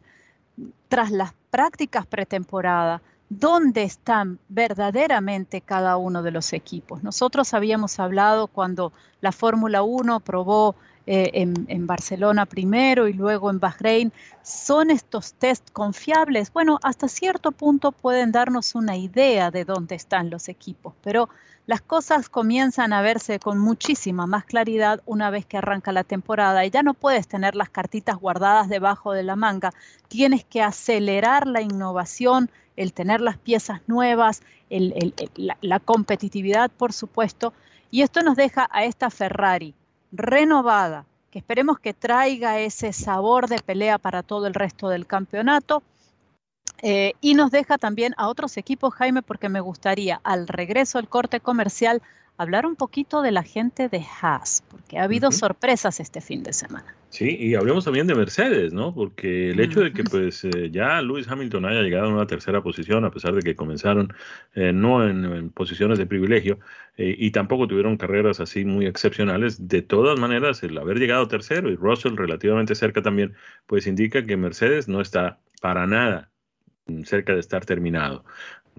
tras 0.88 1.12
las 1.12 1.34
prácticas 1.50 2.06
pretemporada 2.06 3.02
dónde 3.30 3.84
están 3.84 4.40
verdaderamente 4.50 5.62
cada 5.62 5.98
uno 5.98 6.24
de 6.24 6.32
los 6.32 6.54
equipos. 6.54 7.04
Nosotros 7.04 7.54
habíamos 7.54 8.00
hablado 8.00 8.48
cuando 8.48 8.92
la 9.22 9.32
Fórmula 9.32 9.84
1 9.84 10.20
probó 10.22 10.76
eh, 11.12 11.32
en, 11.34 11.88
Barcelona 11.88 12.46
primero 12.46 13.08
y 13.08 13.14
luego 13.14 13.50
en 13.50 13.60
Bahrein, 13.60 14.14
¿son 14.44 14.92
estos 14.92 15.34
test 15.34 15.72
confiables? 15.72 16.54
Bueno, 16.54 16.78
hasta 16.84 17.08
cierto 17.08 17.52
punto 17.52 17.92
pueden 17.92 18.32
darnos 18.32 18.76
una 18.76 18.96
idea 18.96 19.50
de 19.50 19.66
dónde 19.66 19.96
están 19.96 20.30
los 20.30 20.50
equipos, 20.50 20.94
pero 21.02 21.28
las 21.66 21.82
cosas 21.82 22.30
comienzan 22.30 22.94
a 22.94 23.02
verse 23.02 23.40
con 23.40 23.58
muchísima 23.58 24.28
más 24.28 24.46
claridad 24.46 25.02
una 25.08 25.32
vez 25.32 25.48
que 25.48 25.58
arranca 25.58 25.92
la 25.92 26.04
temporada 26.04 26.64
y 26.64 26.70
ya 26.70 26.84
no 26.84 26.94
puedes 26.94 27.28
tener 27.28 27.56
las 27.56 27.72
cartitas 27.72 28.18
guardadas 28.18 28.70
debajo 28.70 29.12
de 29.12 29.24
la 29.24 29.36
manga, 29.36 29.72
tienes 30.10 30.46
que 30.46 30.62
acelerar 30.62 31.48
la 31.48 31.64
innovación, 31.64 32.52
el 32.76 32.94
tener 32.94 33.20
las 33.20 33.40
piezas 33.40 33.82
nuevas, 33.88 34.44
la 34.70 35.80
competitividad, 35.80 36.70
por 36.70 36.94
supuesto, 36.94 37.52
y 37.90 38.04
esto 38.04 38.22
nos 38.22 38.36
deja 38.36 38.70
a 38.72 38.84
esta 38.84 39.10
Ferrari 39.10 39.74
renovada, 40.12 41.06
que 41.32 41.40
esperemos 41.40 41.80
que 41.80 41.94
traiga 41.94 42.60
ese 42.60 42.94
sabor 42.94 43.48
de 43.48 43.60
pelea 43.60 43.98
para 43.98 44.24
todo 44.24 44.48
el 44.48 44.54
resto 44.54 44.90
del 44.90 45.06
campeonato. 45.06 45.84
Eh, 46.82 47.14
y 47.20 47.34
nos 47.34 47.52
deja 47.52 47.78
también 47.78 48.14
a 48.18 48.30
otros 48.30 48.56
equipos, 48.58 48.94
Jaime, 48.94 49.22
porque 49.22 49.50
me 49.50 49.60
gustaría 49.60 50.22
al 50.24 50.48
regreso 50.48 50.98
al 50.98 51.10
corte 51.10 51.40
comercial 51.40 52.02
hablar 52.40 52.66
un 52.66 52.78
poquito 52.78 53.22
de 53.22 53.32
la 53.32 53.44
gente 53.44 53.90
de 53.90 54.02
Haas, 54.22 54.64
porque 54.72 54.98
ha 54.98 55.04
habido 55.04 55.30
sorpresas 55.32 56.00
este 56.00 56.22
fin 56.22 56.42
de 56.42 56.54
semana. 56.54 56.96
Sí, 57.10 57.36
y 57.38 57.56
hablemos 57.56 57.84
también 57.84 58.08
de 58.08 58.16
Mercedes, 58.16 58.72
¿no? 58.72 58.94
Porque 58.96 59.50
el 59.50 59.60
hecho 59.60 59.82
de 59.82 59.92
que 59.92 60.06
pues 60.06 60.46
eh, 60.46 60.70
ya 60.72 61.02
Lewis 61.02 61.28
Hamilton 61.28 61.66
haya 61.66 61.82
llegado 61.82 62.06
a 62.06 62.14
una 62.14 62.28
tercera 62.28 62.64
posición, 62.64 63.04
a 63.04 63.12
pesar 63.12 63.34
de 63.34 63.42
que 63.42 63.58
comenzaron 63.58 64.14
eh, 64.56 64.72
no 64.72 65.06
en, 65.06 65.50
posiciones 65.50 65.98
de 65.98 66.06
privilegio 66.06 66.60
eh, 66.96 67.14
y 67.18 67.32
tampoco 67.32 67.68
tuvieron 67.68 67.98
carreras 67.98 68.40
así 68.40 68.64
muy 68.64 68.86
excepcionales, 68.86 69.68
de 69.68 69.82
todas 69.82 70.18
maneras 70.18 70.64
el 70.64 70.78
haber 70.78 70.98
llegado 70.98 71.28
tercero 71.28 71.70
y 71.70 71.76
Russell 71.76 72.16
relativamente 72.16 72.74
cerca 72.74 73.02
también, 73.02 73.34
pues 73.66 73.86
indica 73.86 74.26
que 74.26 74.38
Mercedes 74.38 74.88
no 74.88 75.02
está 75.02 75.40
para 75.62 75.88
nada 75.88 76.32
cerca 77.04 77.34
de 77.34 77.40
estar 77.40 77.66
terminado 77.66 78.24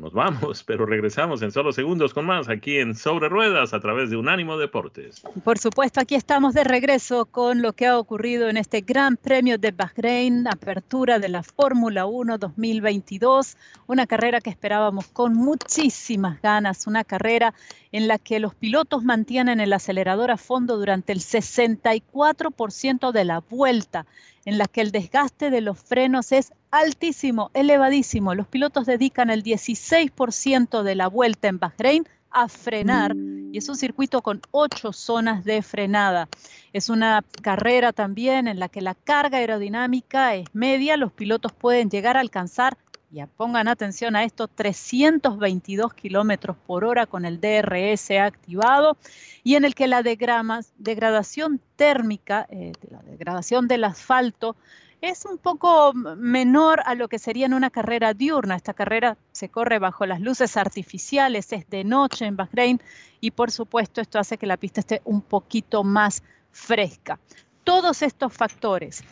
nos 0.01 0.13
vamos, 0.13 0.65
pero 0.67 0.87
regresamos 0.87 1.43
en 1.43 1.53
solo 1.53 1.73
segundos 1.73 2.15
con 2.15 2.25
más 2.27 2.49
aquí 2.49 2.79
en 2.79 2.95
Sobre 2.95 3.29
Ruedas 3.29 3.75
a 3.75 3.81
través 3.81 4.11
de 4.11 4.17
Unánimo 4.17 4.57
Deportes. 4.57 5.23
Por 5.45 5.59
supuesto, 5.59 6.01
aquí 6.01 6.15
estamos 6.15 6.55
de 6.55 6.65
regreso 6.65 7.27
con 7.27 7.63
lo 7.63 7.73
que 7.75 7.87
ha 7.87 7.99
ocurrido 7.99 8.49
en 8.49 8.57
este 8.57 8.81
Gran 8.81 9.17
Premio 9.17 9.59
de 9.59 9.73
Bahrein, 9.73 10.49
apertura 10.49 11.19
de 11.19 11.29
la 11.29 11.43
Fórmula 11.43 12.07
1 12.07 12.39
2022, 12.39 13.57
una 13.87 14.07
carrera 14.07 14.41
que 14.41 14.51
esperábamos 14.51 15.07
con 15.09 15.35
muchísimas 15.35 16.41
ganas, 16.41 16.87
una 16.87 17.05
carrera 17.05 17.55
en 17.93 18.09
la 18.09 18.19
que 18.19 18.41
los 18.41 18.55
pilotos 18.55 19.05
mantienen 19.05 19.61
el 19.61 19.73
acelerador 19.73 20.31
a 20.31 20.37
fondo 20.37 20.79
durante 20.79 21.13
el 21.13 21.21
64% 21.21 23.13
de 23.13 23.25
la 23.25 23.41
vuelta 23.41 24.07
en 24.45 24.59
la 24.59 24.67
que 24.67 24.81
el 24.81 24.91
desgaste 24.91 25.51
de 25.51 25.61
los 25.61 25.79
frenos 25.79 26.33
es 26.33 26.53
altísimo, 26.71 27.51
elevadísimo. 27.53 28.35
Los 28.35 28.47
pilotos 28.47 28.87
dedican 28.87 29.31
el 29.31 29.43
16% 29.43 29.90
de 29.91 30.95
la 30.95 31.09
vuelta 31.09 31.49
en 31.49 31.59
Bahrein 31.59 32.07
a 32.31 32.49
frenar 32.49 33.13
y 33.17 33.59
es 33.59 33.69
un 33.69 33.75
circuito 33.75 34.23
con 34.23 34.41
ocho 34.53 34.93
zonas 34.93 35.45
de 35.45 35.63
frenada. 35.63 36.29
Es 36.73 36.89
una 36.89 37.25
carrera 37.43 37.93
también 37.93 38.47
en 38.47 38.61
la 38.61 38.69
que 38.69 38.83
la 38.83 38.95
carga 38.95 39.39
aerodinámica 39.39 40.37
es 40.37 40.47
media, 40.53 40.97
los 40.97 41.11
pilotos 41.11 41.53
pueden 41.53 41.91
llegar 41.91 42.17
a 42.17 42.21
alcanzar 42.21 42.77
ya 43.13 43.27
pongan 43.27 43.67
atención 43.67 44.15
a 44.15 44.23
esto, 44.23 44.47
322 44.47 45.93
kilómetros 45.95 46.57
por 46.65 46.85
hora 46.85 47.07
con 47.07 47.25
el 47.25 47.41
DRS 47.41 48.13
activado 48.13 48.97
y 49.43 49.57
en 49.57 49.65
el 49.65 49.75
que 49.75 49.89
la 49.89 50.05
degradación 50.05 51.61
térmica, 51.75 52.47
eh, 52.51 52.71
la 52.89 53.03
degradación 53.03 53.67
del 53.67 53.83
asfalto, 53.83 54.55
es 55.01 55.25
un 55.25 55.39
poco 55.39 55.93
menor 55.95 56.83
a 56.85 56.95
lo 56.95 57.09
que 57.09 57.19
sería 57.19 57.47
en 57.47 57.55
una 57.55 57.71
carrera 57.71 58.13
diurna. 58.13 58.57
Esta 58.57 58.75
carrera 58.75 59.17
se 59.33 59.49
corre 59.49 59.79
bajo 59.79 60.07
las 60.07 60.21
luces 60.21 60.57
artificiales, 60.57 61.53
es 61.53 61.69
de 61.71 61.85
noche 61.85 62.27
en 62.27 62.37
Bahrein 62.37 62.81
y 63.21 63.31
por 63.31 63.51
supuesto 63.51 64.01
esto 64.01 64.19
hace 64.19 64.37
que 64.37 64.47
la 64.47 64.57
pista 64.57 64.81
esté 64.81 65.01
un 65.05 65.23
poquito 65.23 65.85
más 65.85 66.23
fresca. 66.53 67.19
Todos 67.65 68.03
estos 68.03 68.33
factores, 68.33 69.03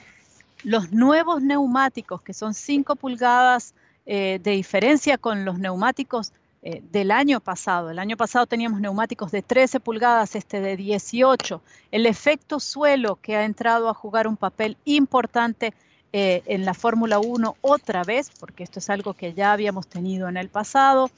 los 0.62 0.92
nuevos 0.92 1.42
neumáticos 1.42 2.22
que 2.22 2.34
son 2.34 2.54
5 2.54 2.96
pulgadas 2.96 3.74
eh, 4.04 4.40
de 4.42 4.52
diferencia 4.52 5.18
con 5.18 5.44
los 5.44 5.58
neumáticos 5.58 6.32
eh, 6.60 6.82
del 6.90 7.12
año 7.12 7.38
pasado. 7.38 7.90
El 7.90 8.00
año 8.00 8.16
pasado 8.16 8.46
teníamos 8.46 8.80
neumáticos 8.80 9.30
de 9.30 9.42
13 9.42 9.78
pulgadas, 9.78 10.34
este 10.34 10.60
de 10.60 10.76
18. 10.76 11.62
El 11.92 12.04
efecto 12.04 12.58
suelo 12.58 13.16
que 13.16 13.36
ha 13.36 13.44
entrado 13.44 13.88
a 13.88 13.94
jugar 13.94 14.26
un 14.26 14.36
papel 14.36 14.76
importante 14.84 15.72
eh, 16.12 16.42
en 16.46 16.64
la 16.64 16.74
Fórmula 16.74 17.20
1 17.20 17.56
otra 17.60 18.02
vez, 18.02 18.30
porque 18.40 18.64
esto 18.64 18.80
es 18.80 18.90
algo 18.90 19.14
que 19.14 19.34
ya 19.34 19.52
habíamos 19.52 19.86
tenido 19.86 20.28
en 20.28 20.36
el 20.36 20.48
pasado. 20.48 21.10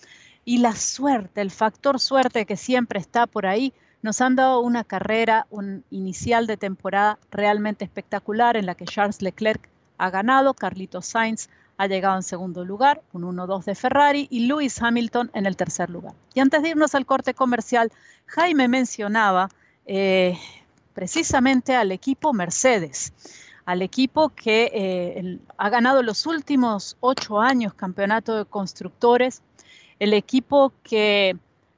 Y 0.44 0.58
la 0.58 0.74
suerte, 0.74 1.40
el 1.40 1.50
factor 1.50 2.00
suerte 2.00 2.44
que 2.44 2.56
siempre 2.56 2.98
está 2.98 3.26
por 3.26 3.46
ahí, 3.46 3.72
nos 4.02 4.20
han 4.20 4.36
dado 4.36 4.60
una 4.60 4.84
carrera, 4.84 5.46
un 5.48 5.84
inicial 5.90 6.46
de 6.46 6.58
temporada 6.58 7.18
realmente 7.30 7.84
espectacular 7.84 8.56
en 8.56 8.66
la 8.66 8.74
que 8.74 8.84
Charles 8.84 9.22
Leclerc 9.22 9.68
ha 9.96 10.10
ganado, 10.10 10.54
Carlitos 10.54 11.06
Sainz 11.06 11.48
ha 11.80 11.86
llegado 11.86 12.16
en 12.16 12.22
segundo 12.22 12.62
lugar, 12.62 13.00
un 13.14 13.22
1-2 13.22 13.64
de 13.64 13.74
Ferrari 13.74 14.28
y 14.30 14.40
Lewis 14.40 14.82
Hamilton 14.82 15.30
en 15.32 15.46
el 15.46 15.56
tercer 15.56 15.88
lugar. 15.88 16.12
Y 16.34 16.40
antes 16.40 16.62
de 16.62 16.68
irnos 16.68 16.94
al 16.94 17.06
corte 17.06 17.32
comercial, 17.32 17.90
Jaime 18.26 18.68
mencionaba 18.68 19.48
eh, 19.86 20.38
precisamente 20.92 21.74
al 21.74 21.90
equipo 21.90 22.34
Mercedes, 22.34 23.14
al 23.64 23.80
equipo 23.80 24.28
que 24.28 24.70
eh, 24.74 25.38
ha 25.56 25.70
ganado 25.70 26.02
los 26.02 26.26
últimos 26.26 26.98
ocho 27.00 27.40
años 27.40 27.72
campeonato 27.72 28.36
de 28.36 28.44
constructores, 28.44 29.40
el 29.98 30.12
equipo 30.12 30.74
que 30.82 31.34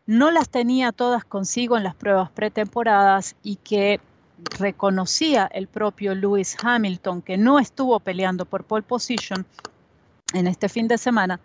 no 0.06 0.32
las 0.32 0.49
tenía 0.49 0.90
todas 0.90 1.25
consigo 1.25 1.76
en 1.76 1.85
las 1.85 1.94
pruebas 1.94 2.28
pretemporadas 2.32 3.37
y 3.44 3.54
que 3.54 4.00
reconocía 4.59 5.47
el 5.47 5.68
propio 5.68 6.16
Lewis 6.16 6.56
Hamilton 6.61 7.23
que 7.23 7.37
no 7.37 7.61
estuvo 7.61 8.00
peleando 8.00 8.47
por 8.47 8.64
pole 8.64 8.82
position 8.82 9.47
en 10.32 10.46
este 10.46 10.68
fin 10.68 10.88
de 10.88 10.98
semana 10.98 11.40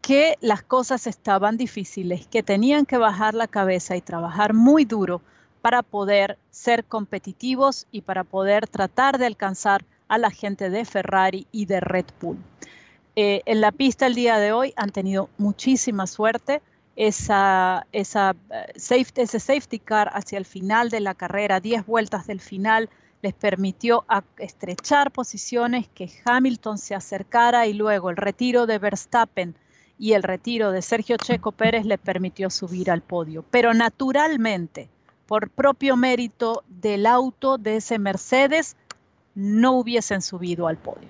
que 0.00 0.36
las 0.42 0.62
cosas 0.62 1.06
estaban 1.06 1.56
difíciles, 1.56 2.26
que 2.26 2.42
tenían 2.42 2.84
que 2.84 2.98
bajar 2.98 3.32
la 3.32 3.48
cabeza 3.48 3.96
y 3.96 4.02
trabajar 4.02 4.52
muy 4.52 4.84
duro 4.84 5.22
para 5.62 5.82
poder 5.82 6.36
ser 6.50 6.84
competitivos 6.84 7.86
y 7.90 8.02
para 8.02 8.22
poder 8.22 8.68
tratar 8.68 9.16
de 9.16 9.24
alcanzar 9.24 9.82
a 10.08 10.18
la 10.18 10.30
gente 10.30 10.68
de 10.68 10.84
Ferrari 10.84 11.46
y 11.52 11.64
de 11.64 11.80
Red 11.80 12.04
Bull. 12.20 12.36
Eh, 13.16 13.40
en 13.46 13.62
la 13.62 13.72
pista 13.72 14.06
el 14.06 14.14
día 14.14 14.38
de 14.38 14.52
hoy 14.52 14.74
han 14.76 14.90
tenido 14.90 15.30
muchísima 15.38 16.06
suerte. 16.06 16.60
Esa, 16.96 17.86
esa, 17.92 18.36
eh, 18.50 19.06
ese 19.16 19.40
safety 19.40 19.78
car 19.78 20.10
hacia 20.12 20.36
el 20.36 20.44
final 20.44 20.90
de 20.90 21.00
la 21.00 21.14
carrera, 21.14 21.60
10 21.60 21.86
vueltas 21.86 22.26
del 22.26 22.40
final, 22.40 22.90
les 23.24 23.32
permitió 23.32 24.04
estrechar 24.36 25.10
posiciones, 25.10 25.88
que 25.88 26.12
Hamilton 26.26 26.76
se 26.76 26.94
acercara 26.94 27.66
y 27.66 27.72
luego 27.72 28.10
el 28.10 28.18
retiro 28.18 28.66
de 28.66 28.78
Verstappen 28.78 29.56
y 29.98 30.12
el 30.12 30.22
retiro 30.22 30.72
de 30.72 30.82
Sergio 30.82 31.16
Checo 31.16 31.50
Pérez 31.50 31.86
le 31.86 31.96
permitió 31.96 32.50
subir 32.50 32.90
al 32.90 33.00
podio. 33.00 33.42
Pero 33.50 33.72
naturalmente, 33.72 34.90
por 35.26 35.48
propio 35.48 35.96
mérito 35.96 36.64
del 36.68 37.06
auto 37.06 37.56
de 37.56 37.76
ese 37.76 37.98
Mercedes, 37.98 38.76
no 39.34 39.72
hubiesen 39.72 40.20
subido 40.20 40.68
al 40.68 40.76
podio. 40.76 41.08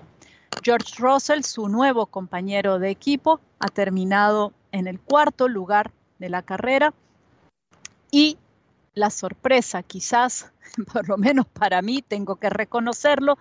George 0.63 0.93
Russell, 0.97 1.41
su 1.41 1.67
nuevo 1.67 2.05
compañero 2.05 2.79
de 2.79 2.91
equipo, 2.91 3.41
ha 3.59 3.67
terminado 3.67 4.53
en 4.71 4.87
el 4.87 5.01
cuarto 5.01 5.49
lugar 5.49 5.91
de 6.19 6.29
la 6.29 6.43
carrera 6.43 6.93
y 8.09 8.37
la 8.95 9.09
sorpresa, 9.09 9.83
quizás, 9.83 10.51
por 10.93 11.07
lo 11.07 11.17
menos 11.17 11.45
para 11.45 11.81
mí, 11.81 12.01
tengo 12.01 12.37
que 12.37 12.49
reconocerlo, 12.49 13.37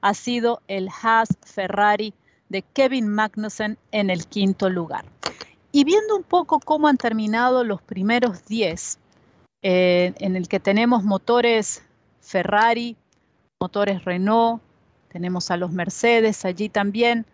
ha 0.00 0.14
sido 0.14 0.62
el 0.68 0.88
Haas 1.02 1.28
Ferrari 1.42 2.14
de 2.48 2.62
Kevin 2.62 3.08
Magnussen 3.08 3.78
en 3.90 4.10
el 4.10 4.26
quinto 4.26 4.70
lugar. 4.70 5.04
Y 5.72 5.84
viendo 5.84 6.16
un 6.16 6.22
poco 6.22 6.60
cómo 6.60 6.88
han 6.88 6.96
terminado 6.96 7.64
los 7.64 7.82
primeros 7.82 8.46
10, 8.46 8.98
eh, 9.62 10.14
en 10.18 10.36
el 10.36 10.48
que 10.48 10.60
tenemos 10.60 11.02
motores 11.02 11.82
Ferrari, 12.20 12.96
motores 13.60 14.04
Renault, 14.04 14.62
tenemos 15.08 15.50
a 15.50 15.56
los 15.56 15.72
Mercedes 15.72 16.44
allí 16.44 16.68
también, 16.68 17.26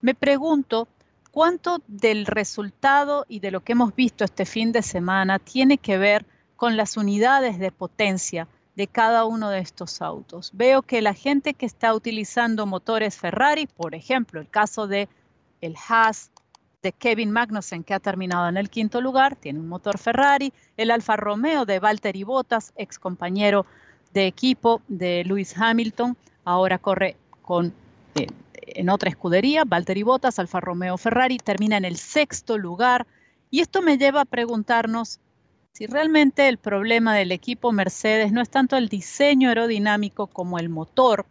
me 0.00 0.14
pregunto 0.14 0.88
cuánto 1.30 1.80
del 1.86 2.26
resultado 2.26 3.24
y 3.28 3.40
de 3.40 3.50
lo 3.50 3.60
que 3.60 3.72
hemos 3.72 3.94
visto 3.94 4.24
este 4.24 4.46
fin 4.46 4.72
de 4.72 4.82
semana 4.82 5.38
tiene 5.38 5.78
que 5.78 5.96
ver 5.96 6.24
con 6.24 6.39
las 6.68 6.98
unidades 6.98 7.58
de 7.58 7.72
potencia 7.72 8.46
de 8.76 8.86
cada 8.86 9.24
uno 9.24 9.48
de 9.48 9.60
estos 9.60 10.02
autos. 10.02 10.50
Veo 10.54 10.82
que 10.82 11.00
la 11.00 11.14
gente 11.14 11.54
que 11.54 11.64
está 11.64 11.94
utilizando 11.94 12.66
motores 12.66 13.16
Ferrari, 13.16 13.66
por 13.66 13.94
ejemplo, 13.94 14.40
el 14.40 14.48
caso 14.48 14.86
de 14.86 15.08
el 15.62 15.74
Haas 15.88 16.30
de 16.82 16.92
Kevin 16.92 17.30
Magnussen, 17.30 17.82
que 17.82 17.94
ha 17.94 18.00
terminado 18.00 18.48
en 18.48 18.56
el 18.56 18.70
quinto 18.70 19.00
lugar, 19.00 19.36
tiene 19.36 19.58
un 19.58 19.68
motor 19.68 19.98
Ferrari, 19.98 20.52
el 20.76 20.90
Alfa 20.90 21.16
Romeo 21.16 21.64
de 21.64 21.78
Valtteri 21.78 22.24
Bottas, 22.24 22.72
ex 22.76 22.98
compañero 22.98 23.66
de 24.12 24.26
equipo 24.26 24.82
de 24.88 25.24
Lewis 25.24 25.56
Hamilton. 25.56 26.16
Ahora 26.44 26.78
corre 26.78 27.16
con, 27.42 27.72
eh, 28.14 28.26
en 28.66 28.88
otra 28.90 29.10
escudería, 29.10 29.64
Valtteri 29.64 30.02
Bottas, 30.02 30.38
Alfa 30.38 30.60
Romeo 30.60 30.96
Ferrari, 30.96 31.38
termina 31.38 31.76
en 31.76 31.84
el 31.84 31.96
sexto 31.96 32.56
lugar. 32.58 33.06
Y 33.50 33.60
esto 33.60 33.82
me 33.82 33.98
lleva 33.98 34.22
a 34.22 34.24
preguntarnos 34.26 35.20
si 35.72 35.86
realmente 35.86 36.48
el 36.48 36.58
problema 36.58 37.14
del 37.14 37.32
equipo 37.32 37.72
Mercedes 37.72 38.32
no 38.32 38.40
es 38.40 38.50
tanto 38.50 38.76
el 38.76 38.88
diseño 38.88 39.48
aerodinámico 39.48 40.26
como 40.26 40.58
el 40.58 40.68
motor. 40.68 41.26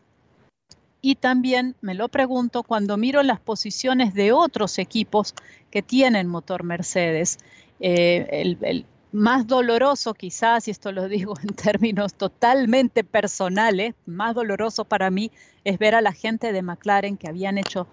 Y 1.01 1.15
también 1.15 1.75
me 1.81 1.93
lo 1.93 2.09
pregunto 2.09 2.63
cuando 2.63 2.97
miro 2.97 3.23
las 3.23 3.39
posiciones 3.39 4.13
de 4.13 4.31
otros 4.31 4.79
equipos 4.79 5.33
que 5.71 5.81
tienen 5.81 6.27
motor 6.27 6.63
Mercedes. 6.63 7.37
Eh, 7.79 8.57
el, 8.61 8.85
más 9.11 9.47
doloroso 9.47 10.13
quizás, 10.13 10.67
y 10.67 10.71
esto 10.71 10.91
lo 10.91 11.07
digo 11.07 11.33
en 11.41 11.55
términos 11.55 12.13
totalmente 12.13 13.03
personales, 13.03 13.95
más 14.05 14.35
doloroso 14.35 14.85
para 14.85 15.09
mí 15.09 15.31
es 15.63 15.79
ver 15.79 15.95
a 15.95 16.01
la 16.01 16.13
gente 16.13 16.51
de 16.51 16.61
McLaren 16.61 17.17
que 17.17 17.27
habían 17.27 17.57
hecho 17.57 17.87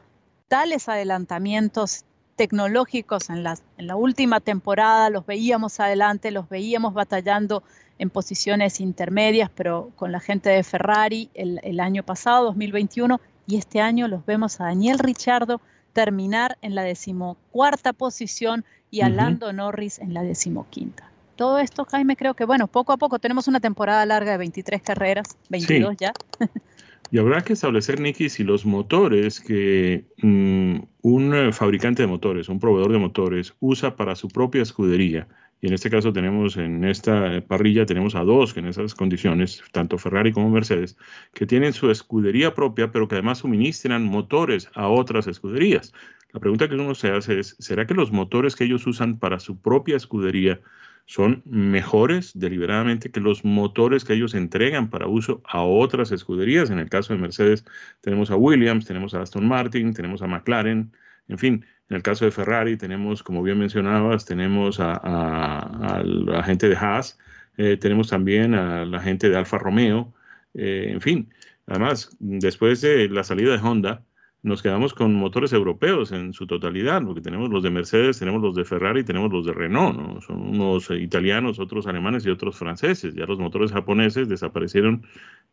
tales 0.49 0.89
adelantamientos 0.89 2.05
tecnológicos 2.37 3.31
en 3.31 3.43
la, 3.43 3.59
en 3.79 3.87
la 3.87 3.97
última 3.97 4.41
temporada, 4.41 5.11
los 5.11 5.27
veíamos 5.27 5.81
adelante, 5.81 6.31
los 6.31 6.49
veíamos 6.49 6.95
batallando 6.95 7.63
en 7.99 8.11
posiciones 8.11 8.81
intermedias, 8.81 9.51
pero 9.55 9.91
con 9.97 10.13
la 10.13 10.21
gente 10.21 10.51
de 10.51 10.63
Ferrari 10.63 11.31
el, 11.35 11.61
el 11.63 11.81
año 11.81 12.03
pasado, 12.03 12.45
2021, 12.45 13.21
y 13.47 13.57
este 13.57 13.81
año 13.81 14.07
los 14.09 14.25
vemos 14.27 14.61
a 14.61 14.65
Daniel 14.65 14.99
Richardo 14.99 15.61
terminar 15.93 16.59
en 16.61 16.75
la 16.75 16.83
decimocuarta 16.83 17.95
posición 17.95 18.65
y 18.91 19.01
a 19.01 19.09
Lando 19.09 19.53
Norris 19.53 19.99
en 19.99 20.13
la 20.15 20.23
decimoquinta. 20.23 21.11
Todo 21.37 21.59
esto, 21.59 21.85
Jaime, 21.85 22.17
creo 22.17 22.35
que, 22.35 22.45
bueno, 22.45 22.67
poco 22.67 22.93
a 22.93 22.97
poco 22.97 23.19
tenemos 23.19 23.49
una 23.49 23.61
temporada 23.61 24.05
larga 24.07 24.33
de 24.33 24.39
23 24.39 24.83
carreras, 24.83 25.37
22 25.49 25.97
ya. 25.99 26.13
Y 27.11 27.19
habrá 27.19 27.43
que 27.43 27.53
establecer, 27.53 28.01
Nicky, 28.01 28.29
si 28.29 28.43
los 28.43 28.67
motores 28.67 29.41
que 29.41 30.07
mm, 30.23 30.77
un 31.03 31.53
fabricante 31.53 32.03
de 32.03 32.09
motores, 32.09 32.49
un 32.49 32.59
proveedor 32.59 32.93
de 32.93 32.99
motores, 32.99 33.55
usa 33.61 33.95
para 33.97 34.17
su 34.17 34.29
propia 34.29 34.63
escudería, 34.63 35.29
y 35.61 35.69
en 35.69 35.73
este 35.75 35.89
caso 35.89 36.13
tenemos 36.13 36.57
en 36.57 36.85
esta 36.85 37.41
parrilla, 37.47 37.87
tenemos 37.87 38.15
a 38.15 38.25
dos 38.25 38.53
que 38.53 38.61
en 38.61 38.67
esas 38.67 38.95
condiciones, 38.95 39.63
tanto 39.73 39.97
Ferrari 39.97 40.33
como 40.33 40.51
Mercedes, 40.51 40.99
que 41.33 41.47
tienen 41.47 41.73
su 41.73 41.91
escudería 41.91 42.55
propia, 42.55 42.93
pero 42.93 43.09
que 43.09 43.15
además 43.15 43.39
suministran 43.39 44.05
motores 44.05 44.69
a 44.75 44.89
otras 44.89 45.27
escuderías. 45.27 45.95
La 46.33 46.41
pregunta 46.41 46.69
que 46.69 46.75
uno 46.75 46.95
se 46.95 47.11
hace 47.11 47.39
es, 47.39 47.57
¿será 47.59 47.87
que 47.87 47.95
los 47.95 48.13
motores 48.13 48.55
que 48.55 48.65
ellos 48.65 48.87
usan 48.87 49.19
para 49.19 49.39
su 49.39 49.59
propia 49.59 49.97
escudería 49.97 50.61
son 51.07 51.43
mejores 51.47 52.33
deliberadamente 52.39 53.11
que 53.11 53.21
los 53.21 53.45
motores 53.45 54.05
que 54.05 54.15
ellos 54.15 54.35
entregan 54.35 54.91
para 54.91 55.07
uso 55.07 55.41
a 55.45 55.63
otras 55.63 56.13
escuderías? 56.13 56.71
En 56.71 56.79
el 56.79 56.91
caso 56.91 57.15
de 57.15 57.21
Mercedes 57.21 57.65
tenemos 58.01 58.31
a 58.31 58.37
Williams, 58.37 58.87
tenemos 58.87 59.15
a 59.15 59.23
Aston 59.23 59.47
Martin, 59.47 59.95
tenemos 59.95 60.21
a 60.23 60.27
McLaren, 60.27 60.93
en 61.29 61.39
fin, 61.39 61.65
en 61.89 61.97
el 61.97 62.03
caso 62.03 62.25
de 62.25 62.33
Ferrari 62.33 62.77
tenemos, 62.77 63.23
como 63.23 63.43
bien 63.43 63.59
mencionabas, 63.59 64.25
tenemos 64.25 64.79
a, 64.81 66.03
la 66.05 66.43
gente 66.43 66.69
de 66.69 66.77
Haas, 66.77 67.19
eh, 67.57 67.77
tenemos 67.77 68.09
también 68.09 68.55
a 68.55 68.85
la 68.85 69.01
gente 69.01 69.29
de 69.31 69.37
Alfa 69.37 69.59
Romeo, 69.59 70.13
eh, 70.55 70.89
en 70.91 71.01
fin. 71.01 71.33
Además, 71.67 72.17
después 72.21 72.81
de 72.81 73.09
la 73.09 73.25
salida 73.25 73.53
de 73.53 73.59
Honda, 73.59 74.05
nos 74.43 74.63
quedamos 74.63 74.95
con 74.95 75.15
motores 75.15 75.53
europeos 75.53 76.13
en 76.13 76.33
su 76.33 76.47
totalidad, 76.47 77.03
porque 77.03 77.21
tenemos 77.21 77.51
los 77.51 77.63
de 77.63 77.71
Mercedes, 77.71 78.19
tenemos 78.19 78.41
los 78.41 78.55
de 78.55 78.65
Ferrari, 78.65 79.03
tenemos 79.03 79.33
los 79.33 79.45
de 79.45 79.53
Renault, 79.53 79.99
¿no? 79.99 80.21
Son 80.21 80.41
unos 80.41 80.91
italianos, 80.91 81.59
otros 81.59 81.87
alemanes 81.87 82.25
y 82.27 82.31
otros 82.31 82.57
franceses. 82.57 83.15
Ya 83.15 83.27
los 83.27 83.39
motores 83.39 83.73
japoneses 83.73 84.29
desaparecieron, 84.29 85.05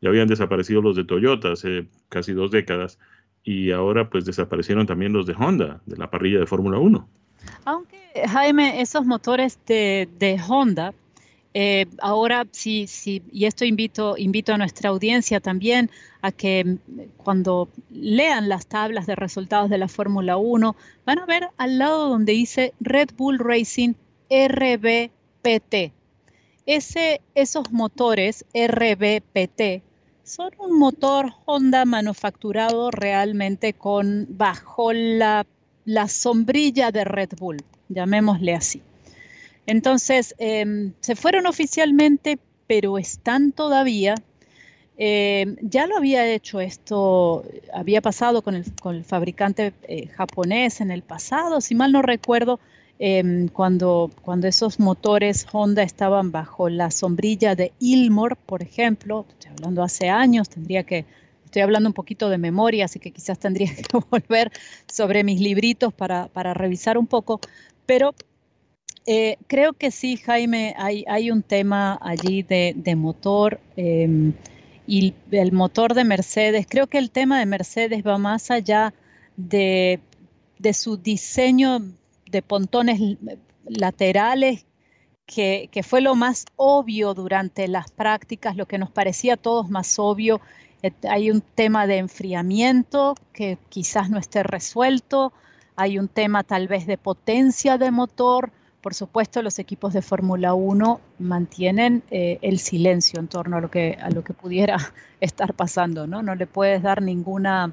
ya 0.02 0.10
habían 0.10 0.28
desaparecido 0.28 0.82
los 0.82 0.96
de 0.96 1.06
Toyota 1.06 1.54
hace 1.54 1.88
casi 2.10 2.34
dos 2.34 2.52
décadas 2.52 3.00
y 3.44 3.72
ahora 3.72 4.10
pues 4.10 4.26
desaparecieron 4.26 4.86
también 4.86 5.14
los 5.14 5.26
de 5.26 5.34
Honda, 5.34 5.82
de 5.86 5.98
la 5.98 6.10
parrilla 6.10 6.40
de 6.40 6.46
Fórmula 6.46 6.78
1. 6.78 7.08
Aunque, 7.66 7.98
Jaime, 8.28 8.82
esos 8.82 9.06
motores 9.06 9.60
de, 9.66 10.08
de 10.20 10.40
Honda, 10.48 10.94
eh, 11.54 11.86
ahora 12.00 12.48
sí, 12.52 12.88
y 13.32 13.46
esto 13.46 13.64
invito, 13.64 14.16
a 14.16 14.58
nuestra 14.58 14.90
audiencia 14.90 15.40
también 15.40 15.92
a 16.22 16.32
que 16.32 16.78
cuando 17.18 17.70
lean 17.92 18.50
las 18.50 18.66
tablas 18.66 19.06
de 19.06 19.16
resultados 19.16 19.70
de 19.70 19.78
la 19.78 19.88
Fórmula 19.88 20.38
1, 20.38 20.76
van 21.06 21.20
a 21.20 21.26
ver 21.26 21.50
al 21.58 21.78
lado 21.78 22.10
donde 22.10 22.34
dice 22.34 22.74
Red 22.80 23.10
Bull 23.16 23.38
Racing 23.38 23.94
RBPT. 24.30 25.94
Esos 26.66 27.72
motores 27.72 28.46
RBPT 28.54 29.84
son 30.24 30.52
un 30.58 30.80
motor 30.80 31.34
Honda 31.46 31.86
manufacturado 31.86 32.90
realmente 32.90 33.74
con 33.74 34.26
bajo 34.30 34.94
la, 34.94 35.46
sombrilla 36.08 36.92
de 36.92 37.04
Red 37.04 37.32
Bull, 37.38 37.58
llamémosle 37.90 38.56
así. 38.56 38.82
Entonces, 39.66 40.36
em, 40.38 40.94
se 41.00 41.16
fueron 41.16 41.46
oficialmente, 41.46 42.40
pero 42.68 42.98
están 42.98 43.52
todavía. 43.52 44.16
Em, 44.98 45.56
ya 45.62 45.88
lo 45.88 45.98
había 45.98 46.28
hecho 46.28 46.60
esto, 46.60 47.44
había 47.74 48.02
pasado 48.02 48.42
con 48.42 48.56
el, 48.56 49.04
fabricante 49.04 49.74
eh, 49.84 50.08
japonés 50.08 50.82
en 50.82 50.92
el 50.92 51.02
pasado, 51.02 51.62
si 51.62 51.76
mal 51.76 51.92
no 51.92 52.02
recuerdo, 52.02 52.60
Em, 53.00 53.48
cuando, 53.48 54.12
cuando 54.22 54.48
esos 54.48 54.80
motores 54.80 55.48
Honda 55.52 55.84
estaban 55.84 56.32
bajo 56.32 56.70
la 56.70 56.92
sombrilla 56.92 57.56
de 57.56 57.74
Ilmor, 57.80 58.38
por 58.38 58.62
ejemplo, 58.62 59.26
estoy 59.30 59.52
hablando 59.52 59.84
hace 59.84 60.10
años, 60.10 60.48
tendría 60.48 60.84
que, 60.84 61.06
estoy 61.44 61.64
hablando 61.64 61.90
un 61.90 61.94
poquito 61.94 62.30
de 62.30 62.38
memoria, 62.38 62.86
así 62.86 63.00
que 63.00 63.12
quizás 63.12 63.40
tendría 63.40 63.68
que 63.76 63.84
volver 64.10 64.52
sobre 64.88 65.24
mis 65.24 65.42
libritos 65.42 65.94
para, 65.94 66.28
para 66.28 66.54
revisar 66.54 66.98
un 66.98 67.08
poco, 67.08 67.42
pero 67.86 68.14
eh, 69.06 69.38
creo 69.48 69.74
que 69.74 69.92
sí, 69.92 70.18
Jaime, 70.18 70.76
hay, 70.78 71.30
un 71.30 71.44
tema 71.44 72.00
allí 72.02 72.42
de, 72.44 72.96
motor 72.96 73.60
em, 73.76 74.34
y 74.88 75.14
el 75.32 75.52
motor 75.52 75.94
de 75.94 76.06
Mercedes. 76.06 76.66
Creo 76.70 76.88
que 76.88 77.00
el 77.00 77.12
tema 77.12 77.40
de 77.40 77.46
Mercedes 77.46 78.06
va 78.06 78.18
más 78.18 78.50
allá 78.50 78.94
de, 79.36 80.00
su 80.74 80.98
diseño 80.98 81.80
de 82.32 82.42
pontones 82.42 83.00
laterales, 83.66 84.66
que, 85.26 85.70
fue 85.84 86.02
lo 86.02 86.16
más 86.16 86.46
obvio 86.56 87.14
durante 87.14 87.68
las 87.68 87.92
prácticas, 87.92 88.56
lo 88.56 88.68
que 88.68 88.78
nos 88.78 88.90
parecía 88.92 89.34
a 89.34 89.38
todos 89.38 89.70
más 89.70 90.00
obvio. 90.00 90.40
Hay 91.10 91.30
un 91.30 91.42
tema 91.42 91.88
de 91.88 91.98
enfriamiento 91.98 93.16
que 93.34 93.58
quizás 93.70 94.10
no 94.10 94.18
esté 94.18 94.44
resuelto, 94.44 95.34
hay 95.76 95.98
un 95.98 96.08
tema 96.08 96.44
tal 96.44 96.68
vez 96.68 96.86
de 96.88 96.98
potencia 96.98 97.78
de 97.78 97.92
motor. 97.92 98.52
Por 98.84 98.94
supuesto, 98.94 99.42
los 99.42 99.60
equipos 99.60 99.94
de 99.94 100.02
Fórmula 100.02 100.56
1 100.56 101.00
mantienen 101.20 102.04
eh, 102.12 102.38
el 102.42 102.60
silencio 102.60 103.18
en 103.18 103.30
torno 103.30 103.56
a 103.56 103.62
lo 103.62 103.72
que, 103.72 103.98
pudiera 104.42 104.76
estar 105.22 105.54
pasando, 105.54 106.06
¿no? 106.06 106.22
No 106.22 106.36
le 106.36 106.48
puedes 106.48 106.84
dar 106.84 107.02
ninguna 107.02 107.72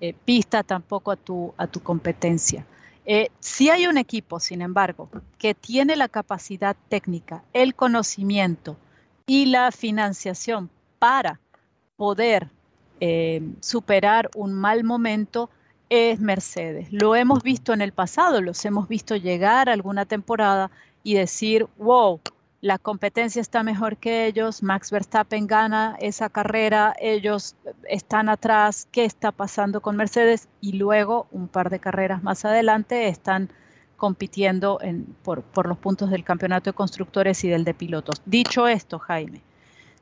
eh, 0.00 0.14
pista 0.24 0.62
tampoco 0.62 1.10
a 1.10 1.16
tu, 1.16 1.52
a 1.56 1.66
tu 1.66 1.80
competencia. 1.80 2.64
Eh, 3.04 3.30
si 3.40 3.68
hay 3.68 3.88
un 3.88 3.98
equipo, 3.98 4.38
sin 4.38 4.62
embargo, 4.62 5.08
que 5.38 5.54
tiene 5.54 5.96
la 5.96 6.06
capacidad 6.06 6.76
técnica, 6.88 7.42
el 7.52 7.74
conocimiento 7.74 8.76
y 9.26 9.46
la 9.46 9.72
financiación 9.72 10.70
para 11.00 11.40
poder 11.96 12.48
superar 13.60 14.30
un 14.34 14.54
mal 14.54 14.82
momento, 14.82 15.50
es 15.88 16.20
Mercedes. 16.20 16.88
Lo 16.90 17.14
hemos 17.14 17.42
visto 17.42 17.72
en 17.72 17.80
el 17.80 17.92
pasado, 17.92 18.40
los 18.40 18.64
hemos 18.64 18.88
visto 18.88 19.16
llegar 19.16 19.68
a 19.68 19.72
alguna 19.72 20.06
temporada 20.06 20.70
y 21.02 21.14
decir, 21.14 21.66
wow, 21.76 22.20
la 22.60 22.78
competencia 22.78 23.42
está 23.42 23.62
mejor 23.62 23.98
que 23.98 24.26
ellos, 24.26 24.62
Max 24.62 24.90
Verstappen 24.90 25.46
gana 25.46 25.96
esa 26.00 26.30
carrera, 26.30 26.94
ellos 26.98 27.56
están 27.86 28.30
atrás, 28.30 28.88
¿qué 28.90 29.04
está 29.04 29.32
pasando 29.32 29.82
con 29.82 29.96
Mercedes? 29.96 30.48
Y 30.62 30.72
luego, 30.72 31.26
un 31.30 31.48
par 31.48 31.68
de 31.68 31.78
carreras 31.78 32.22
más 32.22 32.46
adelante, 32.46 33.08
están 33.08 33.50
compitiendo 33.98 34.80
por, 35.22 35.66
los 35.66 35.76
puntos 35.76 36.10
del 36.10 36.24
campeonato 36.24 36.70
de 36.70 36.74
constructores 36.74 37.44
y 37.44 37.48
del 37.48 37.64
de 37.64 37.74
pilotos. 37.74 38.22
Dicho 38.24 38.66
esto, 38.66 38.98
Jaime, 38.98 39.42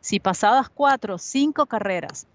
si 0.01 0.21
pasadas 0.21 0.69
cuatro 0.69 1.19
cinco 1.19 1.67
carreras, 1.67 2.29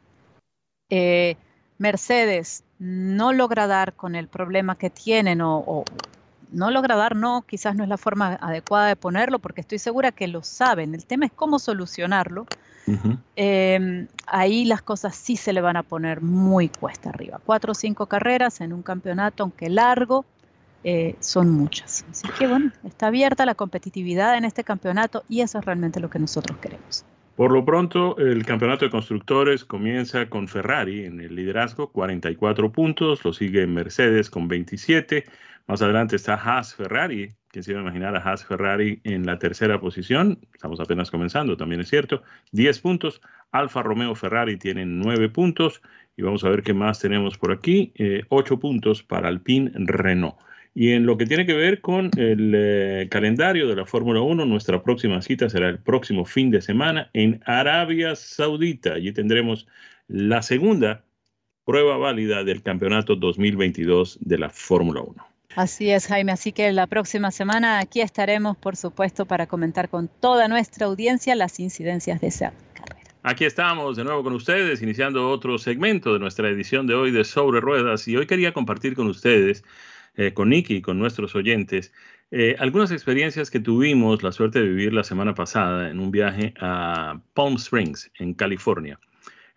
eh, 0.90 1.38
Mercedes 1.78 2.66
no 2.80 3.34
logra 3.34 3.68
dar 3.68 3.94
con 3.94 4.16
el 4.16 4.28
problema 4.28 4.78
que 4.78 4.90
tienen 4.90 5.42
o 5.42 5.84
no 6.52 6.72
logra 6.72 6.96
dar, 6.96 7.16
no, 7.16 7.44
quizás 7.44 7.76
no 7.76 7.84
es 7.84 7.90
la 7.90 7.98
forma 7.98 8.38
adecuada 8.42 8.88
de 8.88 8.96
ponerlo, 8.96 9.40
porque 9.40 9.62
estoy 9.62 9.80
segura 9.80 10.12
que 10.12 10.28
lo 10.28 10.44
saben. 10.44 10.94
El 10.96 11.06
tema 11.06 11.26
es 11.26 11.32
cómo 11.32 11.60
solucionarlo. 11.60 12.46
Em, 13.36 14.08
ahí 14.28 14.64
las 14.64 14.82
cosas 14.82 15.14
sí 15.16 15.36
se 15.36 15.52
le 15.52 15.60
van 15.60 15.76
a 15.76 15.84
poner 15.84 16.22
muy 16.22 16.70
cuesta 16.70 17.10
arriba. 17.10 17.42
Cuatro 17.46 17.74
o 17.74 17.76
cinco 17.76 18.06
carreras 18.06 18.62
en 18.62 18.72
un 18.72 18.82
campeonato, 18.82 19.44
aunque 19.44 19.70
largo, 19.70 20.26
eh, 20.84 21.16
son 21.20 21.50
muchas. 21.50 22.06
Así 22.10 22.28
que 22.40 22.48
bueno, 22.48 22.72
está 22.86 23.08
abierta 23.08 23.46
la 23.46 23.56
competitividad 23.56 24.38
en 24.38 24.46
este 24.46 24.64
campeonato 24.64 25.24
y 25.28 25.42
eso 25.42 25.60
es 25.60 25.66
realmente 25.66 26.00
lo 26.00 26.10
que 26.10 26.20
nosotros 26.20 26.58
queremos. 26.60 27.04
Por 27.38 27.52
lo 27.52 27.64
pronto, 27.64 28.18
el 28.18 28.44
campeonato 28.48 28.86
de 28.86 28.90
constructores 28.90 29.64
comienza 29.64 30.28
con 30.28 30.48
Ferrari 30.48 31.06
en 31.06 31.22
el 31.22 31.36
liderazgo, 31.36 31.92
44 31.92 32.72
puntos, 32.72 33.24
lo 33.24 33.32
sigue 33.32 33.68
Mercedes 33.68 34.32
con 34.32 34.48
27, 34.48 35.24
más 35.68 35.84
adelante 35.84 36.16
está 36.16 36.34
Haas 36.34 36.74
Ferrari, 36.74 37.30
quien 37.50 37.64
se 37.64 37.74
iba 37.74 37.80
a 37.80 37.84
imaginar 37.84 38.16
a 38.16 38.22
Haas 38.22 38.44
Ferrari 38.44 39.02
en 39.04 39.28
la 39.28 39.38
tercera 39.38 39.80
posición, 39.80 40.40
estamos 40.52 40.80
apenas 40.80 41.12
comenzando, 41.12 41.56
también 41.56 41.82
es 41.82 41.90
cierto, 41.90 42.24
10 42.54 42.80
puntos, 42.80 43.22
Alfa 43.52 43.84
Romeo 43.84 44.16
Ferrari 44.16 44.58
tiene 44.58 44.88
9 44.88 45.30
puntos, 45.30 45.84
y 46.16 46.24
vamos 46.24 46.44
a 46.44 46.50
ver 46.50 46.64
qué 46.64 46.74
más 46.74 47.00
tenemos 47.00 47.38
por 47.38 47.52
aquí, 47.52 47.94
8 48.30 48.54
eh, 48.56 48.58
puntos 48.58 49.04
para 49.04 49.28
Alpine 49.28 49.70
Renault. 49.76 50.38
Y 50.80 50.92
en 50.92 51.08
lo 51.08 51.18
que 51.18 51.26
tiene 51.26 51.48
que 51.48 51.56
ver 51.56 51.82
con 51.82 52.12
el 52.18 52.54
eh, 52.56 53.08
calendario 53.10 53.68
de 53.68 53.76
la 53.76 53.88
Fórmula 53.88 54.22
1, 54.22 54.46
nuestra 54.46 54.84
próxima 54.84 55.24
cita 55.24 55.50
será 55.50 55.70
el 55.70 55.80
próximo 55.80 56.24
fin 56.24 56.52
de 56.52 56.62
semana 56.62 57.10
en 57.14 57.42
Arabia 57.48 58.16
Saudita. 58.16 58.94
Allí 58.94 59.12
tendremos 59.12 59.66
la 60.08 60.44
segunda 60.44 61.04
prueba 61.66 61.98
válida 61.98 62.44
del 62.44 62.62
campeonato 62.62 63.16
2022 63.16 64.20
de 64.22 64.38
la 64.38 64.52
Fórmula 64.52 65.02
1. 65.02 65.26
Así 65.56 65.90
es, 65.90 66.06
Jaime. 66.06 66.32
Así 66.32 66.52
que 66.52 66.72
la 66.72 66.86
próxima 66.86 67.32
semana 67.32 67.80
aquí 67.80 68.02
estaremos, 68.02 68.56
por 68.56 68.76
supuesto, 68.76 69.26
para 69.26 69.48
comentar 69.48 69.90
con 69.90 70.08
toda 70.08 70.48
nuestra 70.48 70.86
audiencia 70.86 71.34
las 71.34 71.60
incidencias 71.60 72.22
de 72.22 72.28
esa 72.28 72.54
carrera. 72.76 73.10
Aquí 73.24 73.46
estamos 73.46 73.98
de 73.98 74.04
nuevo 74.04 74.22
con 74.22 74.34
ustedes, 74.34 74.84
iniciando 74.84 75.28
otro 75.28 75.58
segmento 75.58 76.14
de 76.14 76.20
nuestra 76.20 76.48
edición 76.50 76.86
de 76.86 76.94
hoy 76.94 77.10
de 77.10 77.24
Sobre 77.24 77.62
Ruedas. 77.62 78.08
Y 78.08 78.16
hoy 78.16 78.28
quería 78.28 78.54
compartir 78.54 78.94
con 78.94 79.08
ustedes 79.08 79.64
eh, 80.18 80.34
con 80.34 80.50
Nicky 80.50 80.78
y 80.78 80.82
con 80.82 80.98
nuestros 80.98 81.36
oyentes, 81.36 81.94
eh, 82.32 82.56
algunas 82.58 82.92
experiencias 82.92 83.52
que 83.52 83.60
tuvimos 83.60 84.24
la 84.24 84.32
suerte 84.32 84.60
de 84.60 84.68
vivir 84.68 84.92
la 84.92 85.04
semana 85.04 85.36
pasada 85.36 85.92
en 85.92 86.00
un 86.00 86.10
viaje 86.10 86.56
a 86.60 87.22
Palm 87.36 87.56
Springs, 87.58 88.12
en 88.18 88.34
California. 88.34 89.00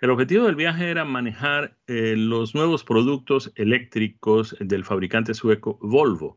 El 0.00 0.10
objetivo 0.10 0.44
del 0.44 0.56
viaje 0.56 0.90
era 0.90 1.06
manejar 1.06 1.76
eh, 1.86 2.14
los 2.14 2.54
nuevos 2.54 2.84
productos 2.84 3.52
eléctricos 3.54 4.54
del 4.60 4.84
fabricante 4.84 5.32
sueco 5.32 5.78
Volvo, 5.80 6.36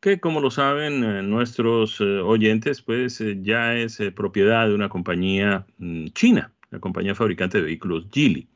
que 0.00 0.18
como 0.18 0.40
lo 0.40 0.50
saben 0.50 1.28
nuestros 1.28 2.00
oyentes, 2.00 2.80
pues 2.80 3.22
ya 3.42 3.74
es 3.76 3.98
propiedad 4.14 4.66
de 4.66 4.74
una 4.74 4.88
compañía 4.88 5.66
mm, 5.76 6.06
china, 6.14 6.52
la 6.70 6.78
compañía 6.78 7.14
fabricante 7.14 7.58
de 7.58 7.64
vehículos 7.64 8.06
Geely. 8.10 8.48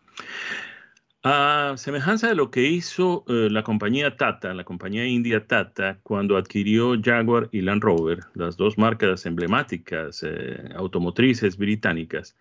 A 1.25 1.75
semejanza 1.77 2.27
de 2.29 2.35
lo 2.35 2.51
que 2.51 2.65
hizo 2.65 3.25
eh, 3.29 3.49
la 3.49 3.63
compañía 3.63 4.17
Tata, 4.17 4.53
la 4.55 4.65
compañía 4.65 5.07
india 5.07 5.47
Tata, 5.47 6.01
cuando 6.03 6.37
adquirió 6.37 7.01
Jaguar 7.01 7.49
y 7.53 7.61
Land 7.61 7.85
Rover, 7.85 8.21
las 8.35 8.57
dos 8.57 8.77
marcas 8.77 9.25
emblemáticas 9.25 10.25
eh, 10.27 10.71
automotrices 10.75 11.57
británicas, 11.57 12.37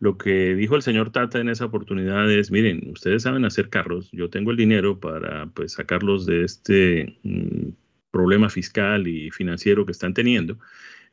lo 0.00 0.16
que 0.16 0.54
dijo 0.54 0.76
el 0.76 0.82
señor 0.82 1.10
Tata 1.10 1.40
en 1.40 1.50
esa 1.50 1.66
oportunidad 1.66 2.30
es, 2.30 2.50
miren, 2.50 2.90
ustedes 2.90 3.22
saben 3.24 3.44
hacer 3.44 3.68
carros, 3.68 4.10
yo 4.12 4.30
tengo 4.30 4.50
el 4.50 4.56
dinero 4.56 4.98
para 4.98 5.46
pues, 5.48 5.72
sacarlos 5.72 6.24
de 6.24 6.44
este 6.44 7.18
mm, 7.24 7.68
problema 8.10 8.48
fiscal 8.48 9.08
y 9.08 9.30
financiero 9.30 9.84
que 9.84 9.92
están 9.92 10.14
teniendo 10.14 10.56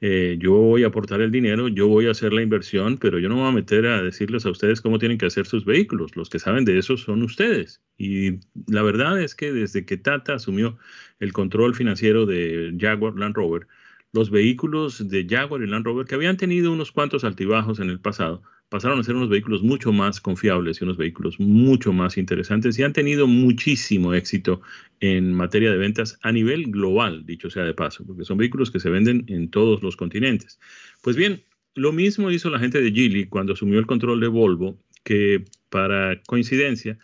eh, 0.01 0.37
yo 0.39 0.53
voy 0.53 0.83
a 0.83 0.87
aportar 0.87 1.19
el 1.21 1.31
dinero, 1.31 1.67
yo 1.67 1.87
voy 1.87 2.07
a 2.07 2.11
hacer 2.11 2.31
la 2.31 2.41
inversión, 2.41 2.97
pero 2.97 3.19
yo 3.19 3.27
no 3.27 3.35
me 3.35 3.41
voy 3.41 3.49
a 3.49 3.53
meter 3.53 3.85
a 3.85 4.01
decirles 4.01 4.45
a 4.45 4.49
ustedes 4.49 4.79
cómo 4.81 4.97
tienen 4.97 5.17
que 5.17 5.25
hacer 5.25 5.45
sus 5.45 5.65
vehículos. 5.65 6.15
Los 6.15 6.29
que 6.29 6.39
saben 6.39 6.63
de 6.65 6.77
eso 6.77 6.95
son 6.95 7.21
ustedes. 7.23 7.81
Y 7.97 8.39
la 8.67 8.81
verdad 8.81 9.21
es 9.21 9.35
que 9.35 9.51
desde 9.51 9.85
que 9.85 9.97
Tata 9.97 10.35
asumió 10.35 10.77
el 11.19 11.33
control 11.33 11.75
financiero 11.75 12.25
de 12.25 12.73
Jaguar 12.79 13.15
Land 13.15 13.35
Rover, 13.35 13.67
los 14.13 14.31
vehículos 14.31 15.07
de 15.09 15.27
Jaguar 15.29 15.61
y 15.61 15.67
Land 15.67 15.85
Rover, 15.85 16.05
que 16.05 16.15
habían 16.15 16.37
tenido 16.37 16.71
unos 16.71 16.91
cuantos 16.91 17.23
altibajos 17.23 17.79
en 17.79 17.89
el 17.89 17.99
pasado, 17.99 18.41
pasaron 18.69 18.99
a 18.99 19.03
ser 19.03 19.15
unos 19.15 19.29
vehículos 19.29 19.63
mucho 19.63 19.91
más 19.91 20.21
confiables 20.21 20.79
y 20.79 20.83
unos 20.83 20.97
vehículos 20.97 21.39
mucho 21.39 21.91
más 21.91 22.17
interesantes 22.17 22.77
y 22.77 22.83
han 22.83 22.93
tenido 22.93 23.27
muchísimo 23.27 24.13
éxito 24.13 24.61
en 24.99 25.33
materia 25.33 25.71
de 25.71 25.77
ventas 25.77 26.19
a 26.21 26.31
nivel 26.31 26.71
global, 26.71 27.25
dicho 27.25 27.49
sea 27.49 27.63
de 27.63 27.73
paso, 27.73 28.05
porque 28.05 28.25
son 28.25 28.37
vehículos 28.37 28.69
que 28.71 28.79
se 28.79 28.89
venden 28.89 29.25
en 29.27 29.49
todos 29.49 29.81
los 29.81 29.97
continentes. 29.97 30.59
Pues 31.01 31.15
bien, 31.15 31.43
lo 31.75 31.91
mismo 31.91 32.29
hizo 32.29 32.49
la 32.49 32.59
gente 32.59 32.81
de 32.81 32.91
Geely 32.91 33.25
cuando 33.25 33.53
asumió 33.53 33.79
el 33.79 33.87
control 33.87 34.19
de 34.19 34.27
Volvo, 34.27 34.77
que 35.03 35.45
para 35.69 36.21
coincidencia, 36.23 36.99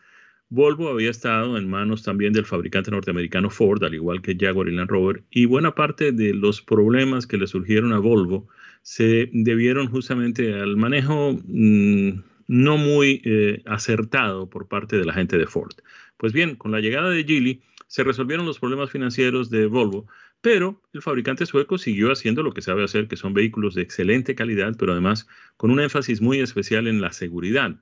Volvo 0.50 0.90
había 0.90 1.10
estado 1.10 1.58
en 1.58 1.68
manos 1.68 2.04
también 2.04 2.32
del 2.32 2.46
fabricante 2.46 2.92
norteamericano 2.92 3.50
Ford, 3.50 3.84
al 3.84 3.96
igual 3.96 4.22
que 4.22 4.38
Jaguar 4.40 4.68
y 4.68 4.76
Land 4.76 4.90
Rover, 4.92 5.24
y 5.32 5.46
buena 5.46 5.74
parte 5.74 6.12
de 6.12 6.34
los 6.34 6.62
problemas 6.62 7.26
que 7.26 7.38
le 7.38 7.48
surgieron 7.48 7.94
a 7.94 8.00
Volvo 8.00 8.48
se 8.86 9.32
debieron 9.34 9.88
justamente 9.88 10.54
al 10.54 10.78
manejo 10.78 11.40
mm, 11.48 12.22
no 12.48 12.78
muy 12.78 13.20
eh, 13.26 13.64
acertado 13.66 14.48
por 14.48 14.68
parte 14.68 14.96
de 14.96 15.06
la 15.06 15.14
gente 15.14 15.40
de 15.40 15.48
Ford. 15.48 15.74
Pues 16.18 16.34
bien, 16.34 16.56
con 16.56 16.72
la 16.72 16.82
llegada 16.82 17.10
de 17.10 17.24
Geely 17.24 17.64
se 17.88 18.04
resolvieron 18.04 18.46
los 18.46 18.60
problemas 18.60 18.92
financieros 18.92 19.50
de 19.50 19.66
Volvo, 19.66 20.06
pero 20.40 20.84
el 20.94 21.02
fabricante 21.02 21.48
sueco 21.48 21.80
siguió 21.80 22.12
haciendo 22.12 22.44
lo 22.44 22.54
que 22.54 22.62
sabe 22.62 22.84
hacer, 22.84 23.08
que 23.08 23.18
son 23.18 23.34
vehículos 23.34 23.74
de 23.74 23.82
excelente 23.82 24.36
calidad, 24.36 24.76
pero 24.78 24.92
además 24.92 25.28
con 25.58 25.72
un 25.72 25.80
énfasis 25.80 26.22
muy 26.22 26.40
especial 26.40 26.86
en 26.86 27.02
la 27.02 27.12
seguridad. 27.12 27.76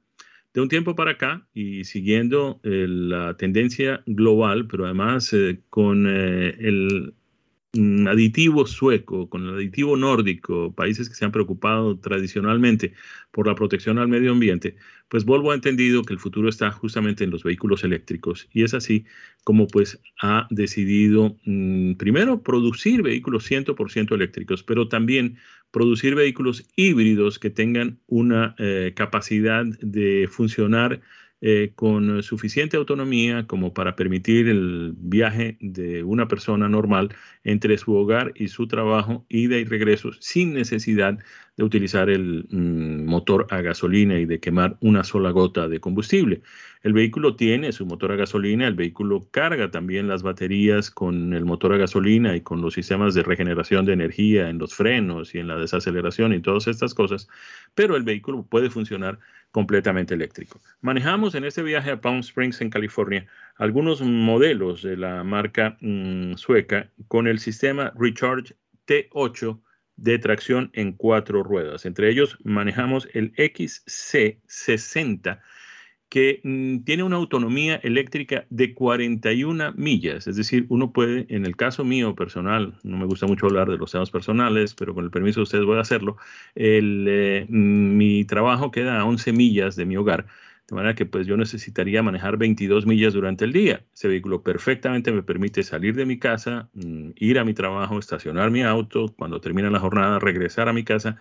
De 0.53 0.61
un 0.61 0.69
tiempo 0.69 0.95
para 0.95 1.11
acá 1.11 1.45
y 1.53 1.83
siguiendo 1.83 2.61
eh, 2.63 2.85
la 2.87 3.35
tendencia 3.35 4.03
global, 4.05 4.67
pero 4.67 4.85
además 4.85 5.33
eh, 5.33 5.59
con 5.69 6.07
el 6.07 7.13
aditivo 7.73 8.67
sueco, 8.67 9.29
con 9.29 9.47
el 9.47 9.55
aditivo 9.55 9.97
nórdico, 9.97 10.73
países 10.75 11.09
que 11.09 11.15
se 11.15 11.25
han 11.25 11.31
preocupado 11.31 11.97
tradicionalmente 11.97 12.93
por 13.31 13.47
la 13.47 13.55
protección 13.55 13.97
al 13.97 14.07
medio 14.07 14.31
ambiente, 14.31 14.75
pues 15.09 15.25
Volvo 15.25 15.51
ha 15.51 15.55
entendido 15.55 16.03
que 16.03 16.13
el 16.13 16.19
futuro 16.19 16.49
está 16.49 16.71
justamente 16.71 17.23
en 17.23 17.31
los 17.31 17.43
vehículos 17.43 17.83
eléctricos 17.83 18.47
y 18.53 18.63
es 18.63 18.75
así 18.75 19.05
como 19.43 19.65
pues 19.67 19.99
ha 20.21 20.47
decidido 20.51 21.35
mm, 21.45 21.93
primero 21.93 22.43
producir 22.43 23.01
vehículos 23.01 23.49
100% 23.49 24.13
eléctricos, 24.13 24.61
pero 24.61 24.87
también 24.87 25.37
producir 25.71 26.13
vehículos 26.13 26.67
híbridos 26.75 27.39
que 27.39 27.49
tengan 27.49 27.99
una 28.05 28.53
eh, 28.59 28.93
capacidad 28.95 29.65
de 29.65 30.29
funcionar 30.31 31.01
eh, 31.45 31.73
con 31.75 32.23
suficiente 32.23 32.77
autonomía 32.77 33.45
como 33.47 33.73
para 33.73 33.97
permitir 33.97 34.47
el 34.47 34.93
viaje 34.95 35.57
de 35.59 36.01
una 36.01 36.29
persona 36.29 36.69
normal 36.69 37.13
entre 37.43 37.77
su 37.77 37.93
hogar 37.95 38.31
y 38.35 38.47
su 38.47 38.65
trabajo, 38.65 39.25
ida 39.27 39.57
y 39.57 39.65
regreso, 39.65 40.11
sin 40.21 40.53
necesidad 40.53 41.19
de 41.57 41.63
utilizar 41.65 42.09
el 42.09 42.47
mm, 42.49 43.03
motor 43.03 43.47
a 43.49 43.59
gasolina 43.59 44.17
y 44.19 44.25
de 44.25 44.39
quemar 44.39 44.77
una 44.79 45.03
sola 45.03 45.31
gota 45.31 45.67
de 45.67 45.81
combustible. 45.81 46.43
El 46.81 46.93
vehículo 46.93 47.35
tiene 47.35 47.73
su 47.73 47.85
motor 47.85 48.13
a 48.13 48.15
gasolina, 48.15 48.65
el 48.65 48.75
vehículo 48.75 49.27
carga 49.29 49.69
también 49.69 50.07
las 50.07 50.23
baterías 50.23 50.89
con 50.91 51.33
el 51.33 51.43
motor 51.43 51.73
a 51.73 51.77
gasolina 51.77 52.37
y 52.37 52.41
con 52.41 52.61
los 52.61 52.73
sistemas 52.75 53.15
de 53.15 53.23
regeneración 53.23 53.85
de 53.85 53.91
energía 53.91 54.49
en 54.49 54.59
los 54.59 54.73
frenos 54.73 55.35
y 55.35 55.39
en 55.39 55.47
la 55.47 55.57
desaceleración 55.57 56.33
y 56.33 56.41
todas 56.41 56.67
estas 56.67 56.93
cosas, 56.93 57.27
pero 57.75 57.97
el 57.97 58.03
vehículo 58.03 58.45
puede 58.49 58.69
funcionar 58.69 59.19
completamente 59.53 60.13
eléctrico. 60.15 60.59
Manejamos 60.81 61.35
en 61.35 61.45
este 61.45 61.61
viaje 61.61 61.91
a 61.91 62.01
Palm 62.01 62.21
Springs, 62.21 62.59
en 62.59 62.71
California, 62.71 63.27
algunos 63.55 64.01
modelos 64.01 64.81
de 64.81 64.97
la 64.97 65.23
marca 65.23 65.77
mm, 65.79 66.33
sueca 66.33 66.89
con 67.07 67.27
el 67.27 67.37
sistema 67.39 67.93
Recharge 67.95 68.55
T8 68.87 69.61
de 69.95 70.17
tracción 70.17 70.71
en 70.73 70.93
cuatro 70.93 71.43
ruedas. 71.43 71.85
Entre 71.85 72.09
ellos 72.09 72.35
manejamos 72.43 73.07
el 73.13 73.31
XC60 73.35 75.39
que 76.13 76.41
mm, 76.43 76.83
tiene 76.83 77.01
una 77.01 77.15
autonomía 77.15 77.77
eléctrica 77.77 78.45
de 78.51 78.75
41 78.75 79.73
millas, 79.75 80.27
es 80.27 80.35
decir, 80.35 80.67
uno 80.69 80.93
puede, 80.93 81.25
en 81.29 81.43
el 81.43 81.55
caso 81.55 81.83
mío 81.83 82.13
personal, 82.13 82.75
no 82.83 82.97
me 82.99 83.07
gusta 83.07 83.25
mucho 83.25 83.47
hablar 83.47 83.67
de 83.67 83.77
los 83.77 83.91
temas 83.91 84.11
personales, 84.11 84.75
pero 84.75 84.93
con 84.93 85.05
el 85.05 85.09
permiso 85.09 85.39
de 85.39 85.43
ustedes 85.45 85.65
voy 85.65 85.79
a 85.79 85.81
hacerlo, 85.81 86.17
eh, 86.53 87.47
mi 87.49 88.25
trabajo 88.25 88.69
queda 88.69 88.99
a 88.99 89.05
11 89.05 89.33
millas 89.33 89.75
de 89.75 89.85
mi 89.87 89.97
hogar, 89.97 90.27
de 90.67 90.75
manera 90.75 90.93
que 90.93 91.07
pues 91.07 91.25
yo 91.25 91.35
necesitaría 91.35 92.03
manejar 92.03 92.37
22 92.37 92.85
millas 92.85 93.13
durante 93.13 93.43
el 93.45 93.51
día. 93.51 93.83
Ese 93.91 94.07
vehículo 94.07 94.43
perfectamente 94.43 95.11
me 95.11 95.23
permite 95.23 95.63
salir 95.63 95.95
de 95.95 96.05
mi 96.05 96.19
casa, 96.19 96.69
mm, 96.75 97.13
ir 97.15 97.39
a 97.39 97.43
mi 97.43 97.55
trabajo, 97.55 97.97
estacionar 97.97 98.51
mi 98.51 98.61
auto, 98.61 99.15
cuando 99.17 99.41
termina 99.41 99.71
la 99.71 99.79
jornada, 99.79 100.19
regresar 100.19 100.69
a 100.69 100.73
mi 100.73 100.83
casa, 100.83 101.17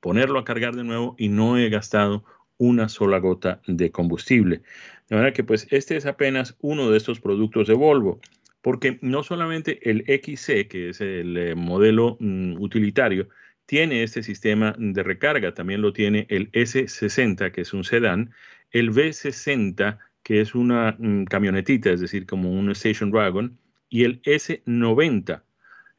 ponerlo 0.00 0.40
a 0.40 0.44
cargar 0.44 0.74
de 0.74 0.82
nuevo 0.82 1.14
y 1.16 1.28
no 1.28 1.58
he 1.58 1.68
gastado 1.68 2.24
una 2.58 2.88
sola 2.88 3.18
gota 3.18 3.60
de 3.66 3.90
combustible. 3.90 4.62
De 5.08 5.16
manera 5.16 5.32
que 5.32 5.44
pues 5.44 5.66
este 5.70 5.96
es 5.96 6.06
apenas 6.06 6.56
uno 6.60 6.90
de 6.90 6.96
estos 6.96 7.20
productos 7.20 7.68
de 7.68 7.74
Volvo, 7.74 8.20
porque 8.62 8.98
no 9.00 9.22
solamente 9.22 9.88
el 9.88 10.04
XC, 10.06 10.68
que 10.68 10.88
es 10.90 11.00
el 11.00 11.36
eh, 11.36 11.54
modelo 11.54 12.16
mm, 12.18 12.60
utilitario, 12.60 13.28
tiene 13.66 14.02
este 14.02 14.22
sistema 14.22 14.74
de 14.78 15.02
recarga, 15.02 15.54
también 15.54 15.82
lo 15.82 15.92
tiene 15.92 16.26
el 16.30 16.50
S60, 16.52 17.50
que 17.52 17.60
es 17.60 17.72
un 17.72 17.84
sedán, 17.84 18.32
el 18.70 18.92
V60, 18.92 19.98
que 20.22 20.40
es 20.40 20.54
una 20.54 20.96
mm, 20.98 21.24
camionetita, 21.24 21.90
es 21.90 22.00
decir, 22.00 22.26
como 22.26 22.50
un 22.50 22.70
station 22.70 23.12
wagon, 23.12 23.58
y 23.88 24.04
el 24.04 24.22
S90, 24.22 25.42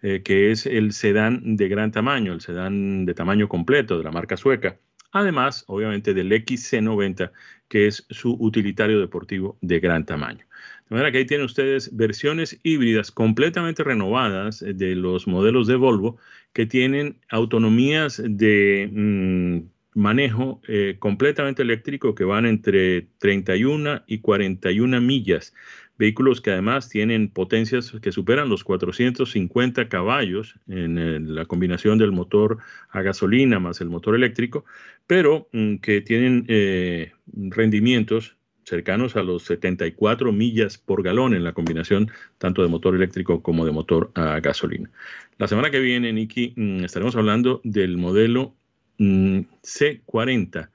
eh, 0.02 0.22
que 0.24 0.52
es 0.52 0.65
el 0.65 0.93
sedán 0.93 1.56
de 1.56 1.67
gran 1.67 1.91
tamaño, 1.91 2.34
el 2.34 2.41
sedán 2.41 3.06
de 3.06 3.13
tamaño 3.13 3.48
completo 3.48 3.98
de 3.98 4.04
la 4.04 4.12
marca 4.12 4.38
sueca. 4.38 4.78
Además, 5.12 5.63
obviamente, 5.67 6.13
del 6.13 6.32
XC90, 6.32 7.32
que 7.67 7.88
es 7.88 8.06
su 8.10 8.34
utilitario 8.39 9.00
deportivo 9.00 9.58
de 9.62 9.80
gran 9.80 10.06
tamaño. 10.06 10.46
De 10.89 10.96
manera 10.96 11.12
que 11.12 11.17
ahí 11.20 11.26
tienen 11.26 11.46
ustedes 11.46 11.96
versiones 11.96 12.60
híbridas 12.63 13.12
completamente 13.12 13.84
renovadas 13.84 14.63
de 14.65 14.96
los 14.96 15.28
modelos 15.28 15.67
de 15.67 15.76
Volvo 15.76 16.17
que 16.54 16.65
tienen 16.65 17.20
autonomías 17.30 18.22
de 18.24 18.89
mm, 18.91 20.00
manejo 20.00 20.62
eh, 20.67 20.96
completamente 21.00 21.62
eléctrico 21.62 22.15
que 22.15 22.24
van 22.24 22.46
entre 22.46 23.08
31 23.17 24.04
y 24.08 24.20
41 24.20 25.02
millas. 25.02 25.54
Vehículos 25.97 26.41
que 26.41 26.51
además 26.51 26.89
tienen 26.89 27.29
potencias 27.29 27.91
que 28.01 28.12
superan 28.12 28.49
los 28.49 28.63
450 28.63 29.89
caballos 29.89 30.55
en 30.67 30.97
eh, 30.97 31.19
la 31.19 31.45
combinación 31.45 31.97
del 31.97 32.12
motor 32.12 32.60
a 32.89 33.01
gasolina 33.01 33.60
más 33.60 33.81
el 33.81 33.89
motor 33.89 34.15
eléctrico, 34.15 34.65
pero 35.07 35.49
mm, 35.53 35.77
que 35.77 36.01
tienen 36.01 36.45
eh, 36.47 37.13
rendimientos 37.25 38.38
cercanos 38.63 39.15
a 39.15 39.23
los 39.23 39.43
74 39.43 40.31
millas 40.33 40.77
por 40.77 41.01
galón 41.01 41.33
en 41.33 41.43
la 41.43 41.53
combinación 41.53 42.12
tanto 42.38 42.62
de 42.62 42.67
motor 42.67 42.95
eléctrico 42.95 43.41
como 43.41 43.65
de 43.65 43.71
motor 43.71 44.12
a 44.13 44.39
gasolina. 44.41 44.89
La 45.38 45.47
semana 45.47 45.71
que 45.71 45.79
viene, 45.79 46.12
Nicky, 46.12 46.53
mm, 46.55 46.83
estaremos 46.83 47.15
hablando 47.15 47.62
del 47.63 47.97
modelo 47.97 48.55
mm, 48.97 49.39
C40 49.63 50.69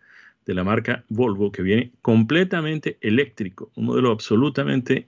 de 0.46 0.54
la 0.54 0.64
marca 0.64 1.04
Volvo 1.08 1.52
que 1.52 1.62
viene 1.62 1.92
completamente 2.00 2.96
eléctrico, 3.00 3.70
un 3.76 3.86
modelo 3.86 4.10
absolutamente 4.10 5.06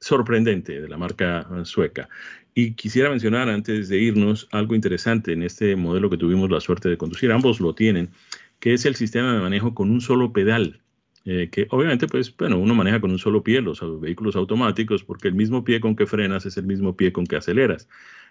sorprendente 0.00 0.80
de 0.80 0.88
la 0.88 0.96
marca 0.96 1.46
sueca. 1.64 2.08
Y 2.54 2.74
quisiera 2.74 3.10
mencionar 3.10 3.48
antes 3.48 3.88
de 3.88 3.98
irnos 3.98 4.48
algo 4.50 4.74
interesante 4.74 5.32
en 5.32 5.42
este 5.42 5.76
modelo 5.76 6.10
que 6.10 6.16
tuvimos 6.16 6.50
la 6.50 6.60
suerte 6.60 6.88
de 6.88 6.98
conducir, 6.98 7.30
ambos 7.30 7.60
lo 7.60 7.74
tienen, 7.74 8.10
que 8.58 8.74
es 8.74 8.84
el 8.84 8.96
sistema 8.96 9.32
de 9.32 9.40
manejo 9.40 9.74
con 9.74 9.90
un 9.90 10.00
solo 10.00 10.32
pedal. 10.32 10.80
Eh, 11.24 11.50
que 11.50 11.66
obviamente, 11.70 12.06
pues, 12.06 12.34
bueno, 12.36 12.58
uno 12.58 12.74
maneja 12.74 13.00
con 13.00 13.10
un 13.10 13.18
solo 13.18 13.42
pie 13.42 13.60
los 13.60 13.82
vehículos 14.00 14.34
automáticos 14.34 15.04
porque 15.04 15.28
el 15.28 15.34
mismo 15.34 15.62
pie 15.62 15.80
con 15.80 15.94
que 15.94 16.06
frenas 16.06 16.46
es 16.46 16.56
el 16.56 16.64
mismo 16.64 16.96
pie 16.96 17.12
con 17.12 17.26
que 17.26 17.36
aceleras. 17.36 17.88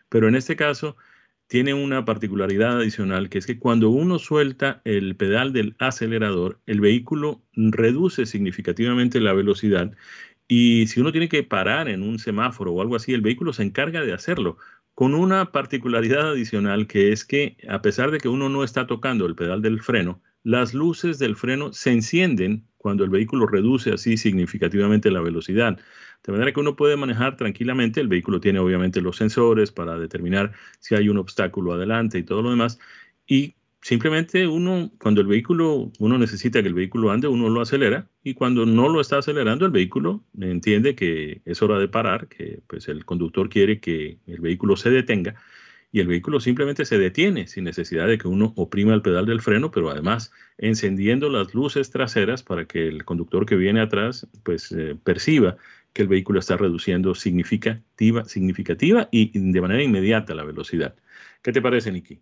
Pero 0.09 0.27
en 0.27 0.35
este 0.35 0.55
caso 0.55 0.97
tiene 1.47 1.73
una 1.73 2.05
particularidad 2.05 2.77
adicional 2.77 3.29
que 3.29 3.37
es 3.37 3.45
que 3.45 3.59
cuando 3.59 3.89
uno 3.89 4.19
suelta 4.19 4.81
el 4.83 5.15
pedal 5.15 5.53
del 5.53 5.75
acelerador, 5.79 6.59
el 6.65 6.81
vehículo 6.81 7.41
reduce 7.53 8.25
significativamente 8.25 9.21
la 9.21 9.33
velocidad 9.33 9.93
y 10.47 10.87
si 10.87 11.01
uno 11.01 11.11
tiene 11.11 11.29
que 11.29 11.43
parar 11.43 11.89
en 11.89 12.03
un 12.03 12.19
semáforo 12.19 12.73
o 12.73 12.81
algo 12.81 12.95
así, 12.95 13.13
el 13.13 13.21
vehículo 13.21 13.53
se 13.53 13.63
encarga 13.63 14.01
de 14.01 14.13
hacerlo 14.13 14.57
con 14.93 15.13
una 15.13 15.51
particularidad 15.51 16.31
adicional 16.31 16.87
que 16.87 17.11
es 17.11 17.25
que 17.25 17.57
a 17.69 17.81
pesar 17.81 18.09
de 18.09 18.19
que 18.19 18.29
uno 18.29 18.49
no 18.49 18.63
está 18.63 18.87
tocando 18.87 19.25
el 19.25 19.35
pedal 19.35 19.61
del 19.61 19.81
freno, 19.81 20.21
las 20.43 20.73
luces 20.73 21.19
del 21.19 21.35
freno 21.35 21.73
se 21.73 21.91
encienden 21.91 22.65
cuando 22.77 23.03
el 23.03 23.09
vehículo 23.09 23.47
reduce 23.47 23.91
así 23.91 24.17
significativamente 24.17 25.11
la 25.11 25.21
velocidad. 25.21 25.77
De 26.23 26.31
manera 26.31 26.51
que 26.51 26.61
uno 26.61 26.75
puede 26.75 26.95
manejar 26.95 27.35
tranquilamente, 27.35 27.99
el 27.99 28.07
vehículo 28.07 28.39
tiene 28.39 28.59
obviamente 28.59 29.01
los 29.01 29.17
sensores 29.17 29.71
para 29.71 29.99
determinar 29.99 30.53
si 30.79 30.95
hay 30.95 31.09
un 31.09 31.17
obstáculo 31.17 31.73
adelante 31.73 32.17
y 32.17 32.23
todo 32.23 32.41
lo 32.41 32.49
demás, 32.49 32.79
y 33.27 33.56
simplemente 33.81 34.47
uno, 34.47 34.91
cuando 34.99 35.21
el 35.21 35.27
vehículo, 35.27 35.91
uno 35.99 36.17
necesita 36.17 36.61
que 36.61 36.67
el 36.67 36.73
vehículo 36.73 37.11
ande, 37.11 37.27
uno 37.27 37.49
lo 37.49 37.61
acelera, 37.61 38.09
y 38.23 38.33
cuando 38.33 38.65
no 38.65 38.89
lo 38.89 39.01
está 39.01 39.19
acelerando, 39.19 39.65
el 39.65 39.71
vehículo 39.71 40.23
entiende 40.39 40.95
que 40.95 41.41
es 41.45 41.61
hora 41.61 41.79
de 41.79 41.87
parar, 41.87 42.27
que 42.27 42.61
pues 42.67 42.87
el 42.87 43.05
conductor 43.05 43.49
quiere 43.49 43.79
que 43.79 44.19
el 44.27 44.41
vehículo 44.41 44.75
se 44.75 44.89
detenga, 44.89 45.35
y 45.91 46.01
el 46.01 46.07
vehículo 46.07 46.39
simplemente 46.39 46.85
se 46.85 46.97
detiene 46.97 47.47
sin 47.47 47.63
necesidad 47.63 48.07
de 48.07 48.17
que 48.17 48.27
uno 48.27 48.53
oprima 48.55 48.93
el 48.93 49.01
pedal 49.01 49.25
del 49.25 49.41
freno, 49.41 49.71
pero 49.71 49.89
además 49.89 50.31
encendiendo 50.57 51.29
las 51.29 51.53
luces 51.53 51.89
traseras 51.91 52.43
para 52.43 52.65
que 52.65 52.87
el 52.87 53.05
conductor 53.05 53.45
que 53.45 53.55
viene 53.55 53.81
atrás 53.81 54.27
pues 54.43 54.71
eh, 54.71 54.95
perciba 55.01 55.57
que 55.93 56.01
el 56.03 56.07
vehículo 56.07 56.39
está 56.39 56.57
reduciendo 56.57 57.15
significativa, 57.15 58.25
significativa 58.25 59.07
y 59.11 59.31
de 59.33 59.61
manera 59.61 59.81
inmediata 59.81 60.35
la 60.35 60.43
velocidad. 60.43 60.95
¿Qué 61.41 61.51
te 61.51 61.61
parece, 61.61 61.91
Niki? 61.91 62.19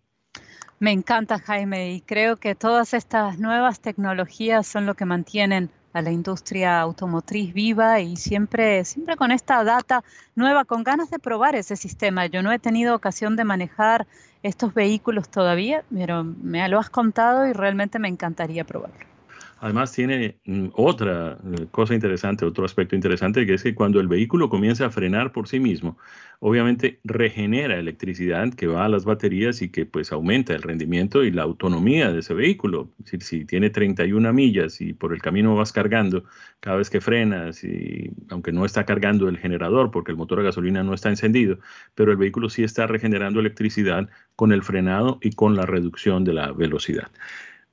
Me 0.79 0.91
encanta, 0.91 1.39
Jaime, 1.39 1.93
y 1.93 2.01
creo 2.01 2.35
que 2.35 2.53
todas 2.53 2.93
estas 2.93 3.39
nuevas 3.39 3.79
tecnologías 3.79 4.67
son 4.67 4.85
lo 4.85 4.93
que 4.95 5.05
mantienen 5.05 5.71
a 5.93 6.01
la 6.01 6.11
industria 6.11 6.81
automotriz 6.81 7.53
viva 7.53 8.01
y 8.01 8.17
siempre, 8.17 8.83
siempre 8.83 9.15
con 9.15 9.31
esta 9.31 9.63
data 9.63 10.03
nueva, 10.35 10.65
con 10.65 10.83
ganas 10.83 11.09
de 11.09 11.19
probar 11.19 11.55
ese 11.55 11.77
sistema. 11.77 12.25
Yo 12.25 12.43
no 12.43 12.51
he 12.51 12.59
tenido 12.59 12.93
ocasión 12.93 13.37
de 13.37 13.45
manejar 13.45 14.05
estos 14.43 14.73
vehículos 14.73 15.29
todavía, 15.29 15.85
pero 15.93 16.25
me 16.25 16.67
lo 16.67 16.77
has 16.79 16.89
contado 16.89 17.47
y 17.47 17.53
realmente 17.53 17.97
me 17.97 18.09
encantaría 18.09 18.65
probarlo. 18.65 19.14
Además 19.59 19.93
tiene 19.93 20.37
mm, 20.45 20.67
otra 20.73 21.37
eh, 21.43 21.67
cosa 21.71 21.93
interesante, 21.93 22.45
otro 22.45 22.65
aspecto 22.65 22.95
interesante, 22.95 23.45
que 23.45 23.53
es 23.53 23.63
que 23.63 23.73
cuando 23.73 23.99
el 23.99 24.07
vehículo 24.07 24.49
comienza 24.49 24.85
a 24.85 24.89
frenar 24.89 25.31
por 25.31 25.47
sí 25.47 25.59
mismo, 25.59 25.97
obviamente 26.39 26.99
regenera 27.03 27.77
electricidad 27.77 28.53
que 28.53 28.67
va 28.67 28.85
a 28.85 28.89
las 28.89 29.05
baterías 29.05 29.61
y 29.61 29.69
que 29.69 29.85
pues 29.85 30.11
aumenta 30.11 30.53
el 30.53 30.61
rendimiento 30.61 31.23
y 31.23 31.31
la 31.31 31.43
autonomía 31.43 32.11
de 32.11 32.19
ese 32.19 32.33
vehículo. 32.33 32.91
Si, 33.05 33.45
tiene 33.45 33.69
31 33.69 34.33
millas 34.33 34.81
y 34.81 34.93
por 34.93 35.13
el 35.13 35.21
camino 35.21 35.55
vas 35.55 35.71
cargando 35.71 36.25
cada 36.59 36.77
vez 36.77 36.89
que 36.89 36.99
frenas, 37.01 37.63
y 37.63 38.11
aunque 38.29 38.51
no 38.51 38.65
está 38.65 38.85
cargando 38.85 39.29
el 39.29 39.37
generador 39.37 39.91
porque 39.91 40.11
el 40.11 40.17
motor 40.17 40.39
a 40.41 40.43
gasolina 40.43 40.83
no 40.83 40.93
está 40.93 41.09
encendido, 41.09 41.59
pero 41.95 42.11
el 42.11 42.17
vehículo 42.17 42.49
sí 42.49 42.63
está 42.63 42.87
regenerando 42.87 43.39
electricidad 43.39 44.09
con 44.35 44.51
el 44.51 44.63
frenado 44.63 45.17
y 45.21 45.31
con 45.31 45.55
la 45.55 45.65
reducción 45.65 46.23
de 46.25 46.33
la 46.33 46.51
velocidad. 46.51 47.09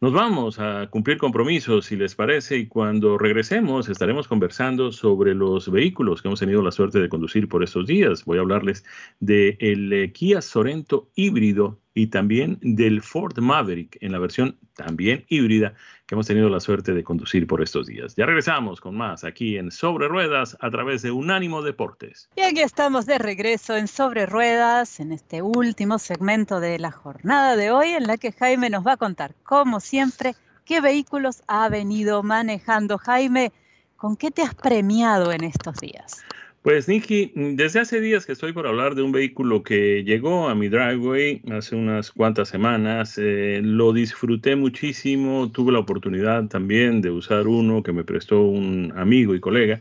Nos 0.02 0.12
vamos 0.12 0.58
a 0.58 0.88
cumplir 0.90 1.16
compromisos, 1.16 1.86
si 1.86 1.94
les 1.94 2.16
parece, 2.16 2.56
y 2.56 2.66
cuando 2.66 3.18
regresemos 3.18 3.88
estaremos 3.88 4.26
conversando 4.26 4.90
sobre 4.90 5.32
los 5.32 5.70
vehículos 5.70 6.20
que 6.20 6.26
hemos 6.26 6.40
tenido 6.40 6.60
la 6.60 6.72
suerte 6.72 6.98
de 6.98 7.08
conducir 7.08 7.48
por 7.48 7.62
estos 7.62 7.86
días. 7.86 8.24
Voy 8.24 8.38
a 8.38 8.40
hablarles 8.40 8.84
del 9.20 9.56
de 9.90 10.02
eh, 10.02 10.12
Kia 10.12 10.42
Sorento 10.42 11.08
híbrido 11.14 11.78
y 11.94 12.08
también 12.08 12.58
del 12.62 13.00
Ford 13.00 13.38
Maverick 13.38 13.96
en 14.00 14.10
la 14.10 14.18
versión 14.18 14.58
también 14.74 15.24
híbrida 15.28 15.74
que 16.12 16.14
hemos 16.14 16.26
tenido 16.26 16.50
la 16.50 16.60
suerte 16.60 16.92
de 16.92 17.02
conducir 17.02 17.46
por 17.46 17.62
estos 17.62 17.86
días. 17.86 18.14
Ya 18.16 18.26
regresamos 18.26 18.82
con 18.82 18.94
más 18.94 19.24
aquí 19.24 19.56
en 19.56 19.70
Sobre 19.70 20.08
Ruedas 20.08 20.58
a 20.60 20.70
través 20.70 21.00
de 21.00 21.10
Unánimo 21.10 21.62
Deportes. 21.62 22.28
Y 22.36 22.42
aquí 22.42 22.60
estamos 22.60 23.06
de 23.06 23.16
regreso 23.16 23.78
en 23.78 23.88
Sobre 23.88 24.26
Ruedas 24.26 25.00
en 25.00 25.12
este 25.12 25.40
último 25.40 25.98
segmento 25.98 26.60
de 26.60 26.78
la 26.78 26.90
jornada 26.92 27.56
de 27.56 27.70
hoy 27.70 27.92
en 27.92 28.06
la 28.06 28.18
que 28.18 28.30
Jaime 28.30 28.68
nos 28.68 28.86
va 28.86 28.92
a 28.92 28.96
contar, 28.98 29.34
como 29.42 29.80
siempre, 29.80 30.34
qué 30.66 30.82
vehículos 30.82 31.44
ha 31.46 31.70
venido 31.70 32.22
manejando. 32.22 32.98
Jaime, 32.98 33.50
¿con 33.96 34.14
qué 34.18 34.30
te 34.30 34.42
has 34.42 34.54
premiado 34.54 35.32
en 35.32 35.44
estos 35.44 35.76
días? 35.76 36.22
Pues 36.62 36.86
Nicky, 36.86 37.32
desde 37.34 37.80
hace 37.80 38.00
días 38.00 38.24
que 38.24 38.30
estoy 38.30 38.52
por 38.52 38.68
hablar 38.68 38.94
de 38.94 39.02
un 39.02 39.10
vehículo 39.10 39.64
que 39.64 40.04
llegó 40.04 40.48
a 40.48 40.54
mi 40.54 40.68
driveway 40.68 41.42
hace 41.50 41.74
unas 41.74 42.12
cuantas 42.12 42.50
semanas, 42.50 43.18
eh, 43.18 43.60
lo 43.64 43.92
disfruté 43.92 44.54
muchísimo, 44.54 45.50
tuve 45.50 45.72
la 45.72 45.80
oportunidad 45.80 46.46
también 46.46 47.00
de 47.02 47.10
usar 47.10 47.48
uno 47.48 47.82
que 47.82 47.92
me 47.92 48.04
prestó 48.04 48.42
un 48.42 48.92
amigo 48.96 49.34
y 49.34 49.40
colega 49.40 49.80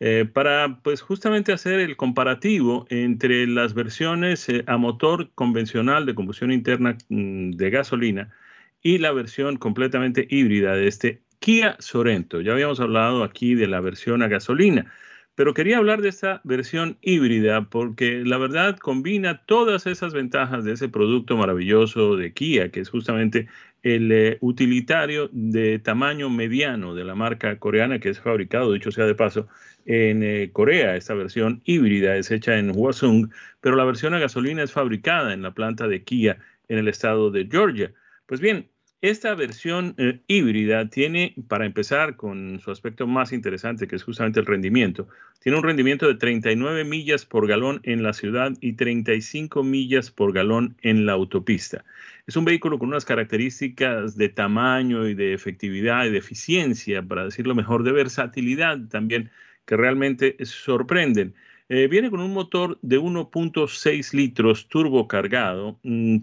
eh, 0.00 0.26
para 0.30 0.80
pues 0.82 1.00
justamente 1.00 1.52
hacer 1.52 1.80
el 1.80 1.96
comparativo 1.96 2.86
entre 2.90 3.46
las 3.46 3.72
versiones 3.72 4.50
eh, 4.50 4.64
a 4.66 4.76
motor 4.76 5.30
convencional 5.34 6.04
de 6.04 6.14
combustión 6.14 6.52
interna 6.52 6.98
mm, 7.08 7.52
de 7.52 7.70
gasolina 7.70 8.34
y 8.82 8.98
la 8.98 9.12
versión 9.12 9.56
completamente 9.56 10.26
híbrida 10.28 10.74
de 10.74 10.88
este 10.88 11.22
Kia 11.38 11.76
Sorento. 11.78 12.42
Ya 12.42 12.52
habíamos 12.52 12.80
hablado 12.80 13.24
aquí 13.24 13.54
de 13.54 13.66
la 13.66 13.80
versión 13.80 14.22
a 14.22 14.28
gasolina. 14.28 14.92
Pero 15.38 15.54
quería 15.54 15.78
hablar 15.78 16.02
de 16.02 16.08
esta 16.08 16.40
versión 16.42 16.98
híbrida 17.00 17.70
porque 17.70 18.24
la 18.24 18.38
verdad 18.38 18.76
combina 18.76 19.44
todas 19.46 19.86
esas 19.86 20.12
ventajas 20.12 20.64
de 20.64 20.72
ese 20.72 20.88
producto 20.88 21.36
maravilloso 21.36 22.16
de 22.16 22.32
Kia, 22.32 22.72
que 22.72 22.80
es 22.80 22.88
justamente 22.90 23.46
el 23.84 24.10
eh, 24.10 24.38
utilitario 24.40 25.30
de 25.30 25.78
tamaño 25.78 26.28
mediano 26.28 26.92
de 26.92 27.04
la 27.04 27.14
marca 27.14 27.56
coreana 27.60 28.00
que 28.00 28.08
es 28.08 28.18
fabricado, 28.18 28.72
dicho 28.72 28.90
sea 28.90 29.06
de 29.06 29.14
paso, 29.14 29.46
en 29.86 30.24
eh, 30.24 30.50
Corea. 30.52 30.96
Esta 30.96 31.14
versión 31.14 31.62
híbrida 31.64 32.16
es 32.16 32.32
hecha 32.32 32.58
en 32.58 32.72
Hwasong, 32.72 33.30
pero 33.60 33.76
la 33.76 33.84
versión 33.84 34.14
a 34.14 34.18
gasolina 34.18 34.64
es 34.64 34.72
fabricada 34.72 35.32
en 35.32 35.42
la 35.42 35.54
planta 35.54 35.86
de 35.86 36.02
Kia 36.02 36.40
en 36.66 36.78
el 36.78 36.88
estado 36.88 37.30
de 37.30 37.46
Georgia. 37.48 37.92
Pues 38.26 38.40
bien, 38.40 38.68
esta 39.00 39.34
versión 39.34 39.94
eh, 39.96 40.20
híbrida 40.26 40.88
tiene, 40.90 41.34
para 41.46 41.66
empezar 41.66 42.16
con 42.16 42.58
su 42.58 42.70
aspecto 42.72 43.06
más 43.06 43.32
interesante, 43.32 43.86
que 43.86 43.94
es 43.94 44.02
justamente 44.02 44.40
el 44.40 44.46
rendimiento, 44.46 45.08
tiene 45.40 45.58
un 45.58 45.64
rendimiento 45.64 46.08
de 46.08 46.16
39 46.16 46.84
millas 46.84 47.24
por 47.24 47.46
galón 47.46 47.80
en 47.84 48.02
la 48.02 48.12
ciudad 48.12 48.52
y 48.60 48.72
35 48.72 49.62
millas 49.62 50.10
por 50.10 50.32
galón 50.32 50.76
en 50.82 51.06
la 51.06 51.12
autopista. 51.12 51.84
Es 52.26 52.36
un 52.36 52.44
vehículo 52.44 52.78
con 52.78 52.88
unas 52.88 53.04
características 53.04 54.16
de 54.16 54.28
tamaño 54.30 55.06
y 55.06 55.14
de 55.14 55.32
efectividad 55.32 56.04
y 56.06 56.10
de 56.10 56.18
eficiencia, 56.18 57.00
para 57.02 57.24
decirlo 57.24 57.54
mejor, 57.54 57.84
de 57.84 57.92
versatilidad 57.92 58.78
también, 58.88 59.30
que 59.64 59.76
realmente 59.76 60.36
sorprenden. 60.44 61.34
Eh, 61.68 61.86
viene 61.86 62.10
con 62.10 62.20
un 62.20 62.32
motor 62.32 62.78
de 62.82 62.98
1.6 62.98 64.12
litros 64.12 64.68
turbo 64.68 65.06
cargado, 65.06 65.78
mm, 65.84 66.18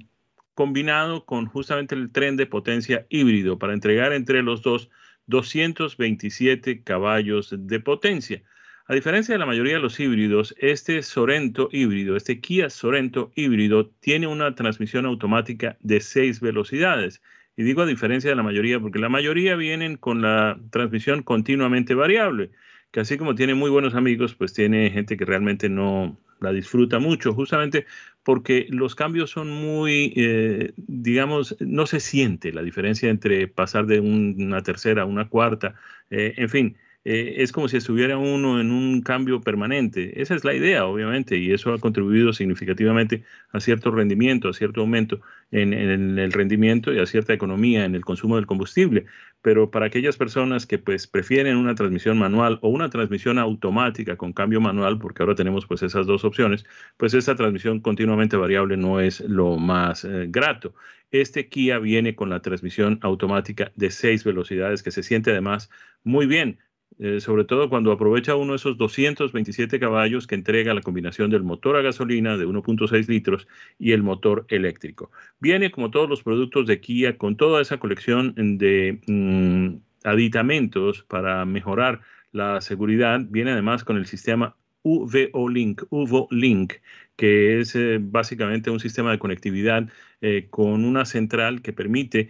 combinado 0.56 1.26
con 1.26 1.46
justamente 1.46 1.94
el 1.94 2.12
tren 2.12 2.38
de 2.38 2.48
potencia 2.48 3.06
híbrido 3.10 3.60
para 3.60 3.74
entregar 3.74 4.13
entre 4.13 4.41
los 4.41 4.62
dos 4.63 4.89
227 5.28 6.82
caballos 6.84 7.54
de 7.56 7.80
potencia. 7.80 8.41
A 8.88 8.94
diferencia 8.94 9.34
de 9.34 9.39
la 9.39 9.48
mayoría 9.48 9.74
de 9.74 9.80
los 9.80 10.00
híbridos, 10.00 10.56
este 10.60 11.02
Sorento 11.02 11.70
híbrido, 11.72 12.15
este 12.15 12.39
Kia 12.39 12.70
Sorento 12.70 13.32
híbrido, 13.36 13.89
tiene 14.00 14.28
una 14.28 14.54
transmisión 14.54 15.06
automática 15.06 15.78
de 15.82 16.02
seis 16.02 16.39
velocidades. 16.39 17.22
Y 17.58 17.63
digo 17.63 17.82
a 17.82 17.88
diferencia 17.88 18.30
de 18.30 18.36
la 18.36 18.44
mayoría, 18.44 18.80
porque 18.80 19.00
la 19.00 19.10
mayoría 19.10 19.56
vienen 19.56 19.98
con 19.98 20.22
la 20.22 20.60
transmisión 20.70 21.24
continuamente 21.24 21.96
variable, 21.96 22.52
que 22.91 23.00
así 23.00 23.18
como 23.18 23.34
tiene 23.34 23.56
muy 23.56 23.72
buenos 23.72 23.96
amigos, 23.96 24.36
pues 24.36 24.54
tiene 24.54 24.91
gente 24.91 25.18
que 25.18 25.26
realmente 25.26 25.68
no 25.68 26.20
la 26.39 26.52
disfruta 26.52 27.00
mucho, 27.00 27.34
justamente 27.34 27.86
porque 28.24 28.65
los 28.69 28.95
cambios 28.95 29.30
son 29.30 29.50
muy, 29.50 30.12
eh, 30.15 30.74
digamos, 30.78 31.56
no 31.60 31.86
se 31.86 32.00
siente 32.00 32.52
la 32.52 32.63
diferencia 32.63 33.10
entre 33.10 33.48
pasar 33.48 33.86
de 33.86 34.00
una 34.00 34.62
tercera 34.62 35.04
a 35.04 35.06
una 35.06 35.30
cuarta, 35.30 35.76
eh, 36.10 36.34
en 36.38 36.50
fin. 36.50 36.78
Eh, 37.08 37.43
es 37.43 37.52
como 37.52 37.67
si 37.67 37.78
estuviera 37.78 38.17
uno 38.17 38.60
en 38.60 38.71
un 38.71 39.04
cambio 39.04 39.39
permanente. 39.39 40.19
Esa 40.19 40.34
es 40.34 40.43
la 40.43 40.56
idea, 40.56 40.88
obviamente, 40.88 41.38
y 41.38 41.52
eso 41.52 41.71
ha 41.71 41.78
contribuido 41.78 42.34
significativamente 42.34 43.24
a 43.52 43.60
cierto 43.60 43.91
rendimiento, 43.91 44.50
a 44.50 44.54
cierto 44.54 44.82
aumento 44.82 45.21
en, 45.52 45.71
el 45.74 46.32
rendimiento 46.34 46.91
y 46.91 47.00
a 47.00 47.06
cierta 47.06 47.32
economía 47.32 47.86
en 47.86 47.93
el 47.93 48.04
consumo 48.04 48.38
del 48.38 48.48
combustible. 48.48 49.06
Pero 49.45 49.69
para 49.69 49.86
aquellas 49.86 50.17
personas 50.17 50.65
que 50.65 50.79
pues 50.79 51.05
prefieren 51.05 51.58
una 51.58 51.75
transmisión 51.75 52.17
manual 52.17 52.58
o 52.63 52.69
una 52.69 52.89
transmisión 52.89 53.38
automática 53.38 54.17
con 54.17 54.34
cambio 54.34 54.60
manual, 54.60 54.97
porque 54.97 55.21
ahora 55.21 55.36
tenemos 55.36 55.67
pues 55.67 55.84
esas 55.84 56.08
dos 56.08 56.25
opciones, 56.25 56.65
pues 56.97 57.13
esa 57.13 57.36
transmisión 57.36 57.79
continuamente 57.79 58.38
variable 58.38 58.75
no 58.75 58.99
es 58.99 59.19
lo 59.19 59.58
más 59.58 60.03
eh, 60.03 60.25
grato. 60.29 60.73
Este 61.12 61.47
Kia 61.47 61.77
viene 61.77 62.15
con 62.15 62.31
la 62.31 62.41
transmisión 62.41 62.97
automática 63.03 63.71
de 63.75 63.91
seis 63.91 64.23
velocidades 64.23 64.81
que 64.81 64.89
se 64.89 65.03
siente 65.03 65.29
además 65.29 65.69
muy 66.03 66.25
bien 66.25 66.58
eh, 66.97 67.19
sobre 67.19 67.43
todo 67.43 67.69
cuando 67.69 67.91
aprovecha 67.91 68.36
uno 68.36 68.53
de 68.53 68.58
esos 68.58 68.77
227 68.77 69.79
caballos 69.79 70.27
que 70.27 70.36
entrega 70.36 70.73
la 70.73 70.81
combinación 70.81 71.29
del 71.29 71.43
motor 71.43 71.75
a 71.75 71.81
gasolina 71.81 72.38
de 72.38 72.47
1.6 72.47 73.08
litros 73.10 73.47
y 73.77 73.91
el 73.91 74.01
motor 74.01 74.45
eléctrico. 74.47 75.12
Viene, 75.39 75.71
como 75.71 75.91
todos 75.91 76.10
los 76.10 76.23
productos 76.23 76.67
de 76.67 76.79
Kia, 76.79 77.17
con 77.17 77.36
toda 77.36 77.62
esa 77.62 77.79
colección 77.79 78.34
de 78.36 79.01
mm, 79.08 80.08
aditamentos 80.08 81.03
para 81.03 81.43
mejorar 81.45 82.01
la 82.31 82.62
seguridad. 82.62 83.19
Viene 83.29 83.51
además 83.51 83.84
con 83.84 83.97
el 83.97 84.05
sistema 84.05 84.55
UVO 84.84 85.49
Link, 85.49 85.84
UVO 85.89 86.27
Link, 86.31 86.75
que 87.17 87.60
es 87.60 87.75
eh, 87.75 87.97
básicamente 87.99 88.69
un 88.69 88.79
sistema 88.79 89.12
de 89.12 89.19
conectividad 89.19 89.89
eh, 90.21 90.47
con 90.49 90.86
una 90.86 91.05
central 91.05 91.62
que 91.62 91.73
permite 91.73 92.29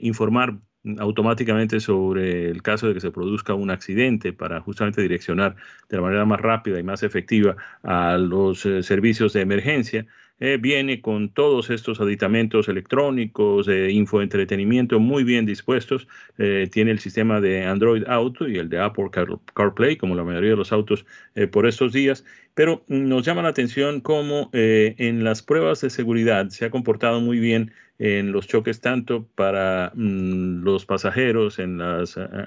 informar 0.00 0.58
automáticamente 0.98 1.80
sobre 1.80 2.50
el 2.50 2.62
caso 2.62 2.88
de 2.88 2.94
que 2.94 3.00
se 3.00 3.10
produzca 3.10 3.54
un 3.54 3.70
accidente 3.70 4.32
para 4.32 4.60
justamente 4.60 5.00
direccionar 5.00 5.54
de 5.88 5.96
la 5.96 6.02
manera 6.02 6.24
más 6.24 6.40
rápida 6.40 6.78
y 6.80 6.82
más 6.82 7.02
efectiva 7.02 7.56
a 7.82 8.16
los 8.18 8.66
eh, 8.66 8.82
servicios 8.82 9.32
de 9.32 9.42
emergencia. 9.42 10.06
Eh, 10.40 10.58
viene 10.60 11.00
con 11.00 11.28
todos 11.28 11.70
estos 11.70 12.00
aditamentos 12.00 12.68
electrónicos, 12.68 13.66
de 13.66 13.92
infoentretenimiento 13.92 14.98
muy 14.98 15.22
bien 15.22 15.46
dispuestos. 15.46 16.08
Eh, 16.36 16.68
tiene 16.72 16.90
el 16.90 16.98
sistema 16.98 17.40
de 17.40 17.64
Android 17.64 18.02
Auto 18.08 18.48
y 18.48 18.56
el 18.56 18.68
de 18.68 18.80
Apple 18.80 19.10
CarPlay, 19.54 19.96
como 19.96 20.16
la 20.16 20.24
mayoría 20.24 20.50
de 20.50 20.56
los 20.56 20.72
autos 20.72 21.06
por 21.52 21.66
estos 21.66 21.92
días. 21.92 22.24
Pero 22.54 22.82
nos 22.88 23.24
llama 23.24 23.42
la 23.42 23.50
atención 23.50 24.00
cómo 24.00 24.50
en 24.52 25.22
las 25.22 25.42
pruebas 25.42 25.80
de 25.80 25.90
seguridad 25.90 26.48
se 26.48 26.64
ha 26.64 26.70
comportado 26.70 27.20
muy 27.20 27.38
bien 27.38 27.72
en 28.04 28.32
los 28.32 28.48
choques 28.48 28.80
tanto 28.80 29.28
para 29.36 29.92
mm, 29.94 30.64
los 30.64 30.84
pasajeros 30.84 31.60
en 31.60 31.80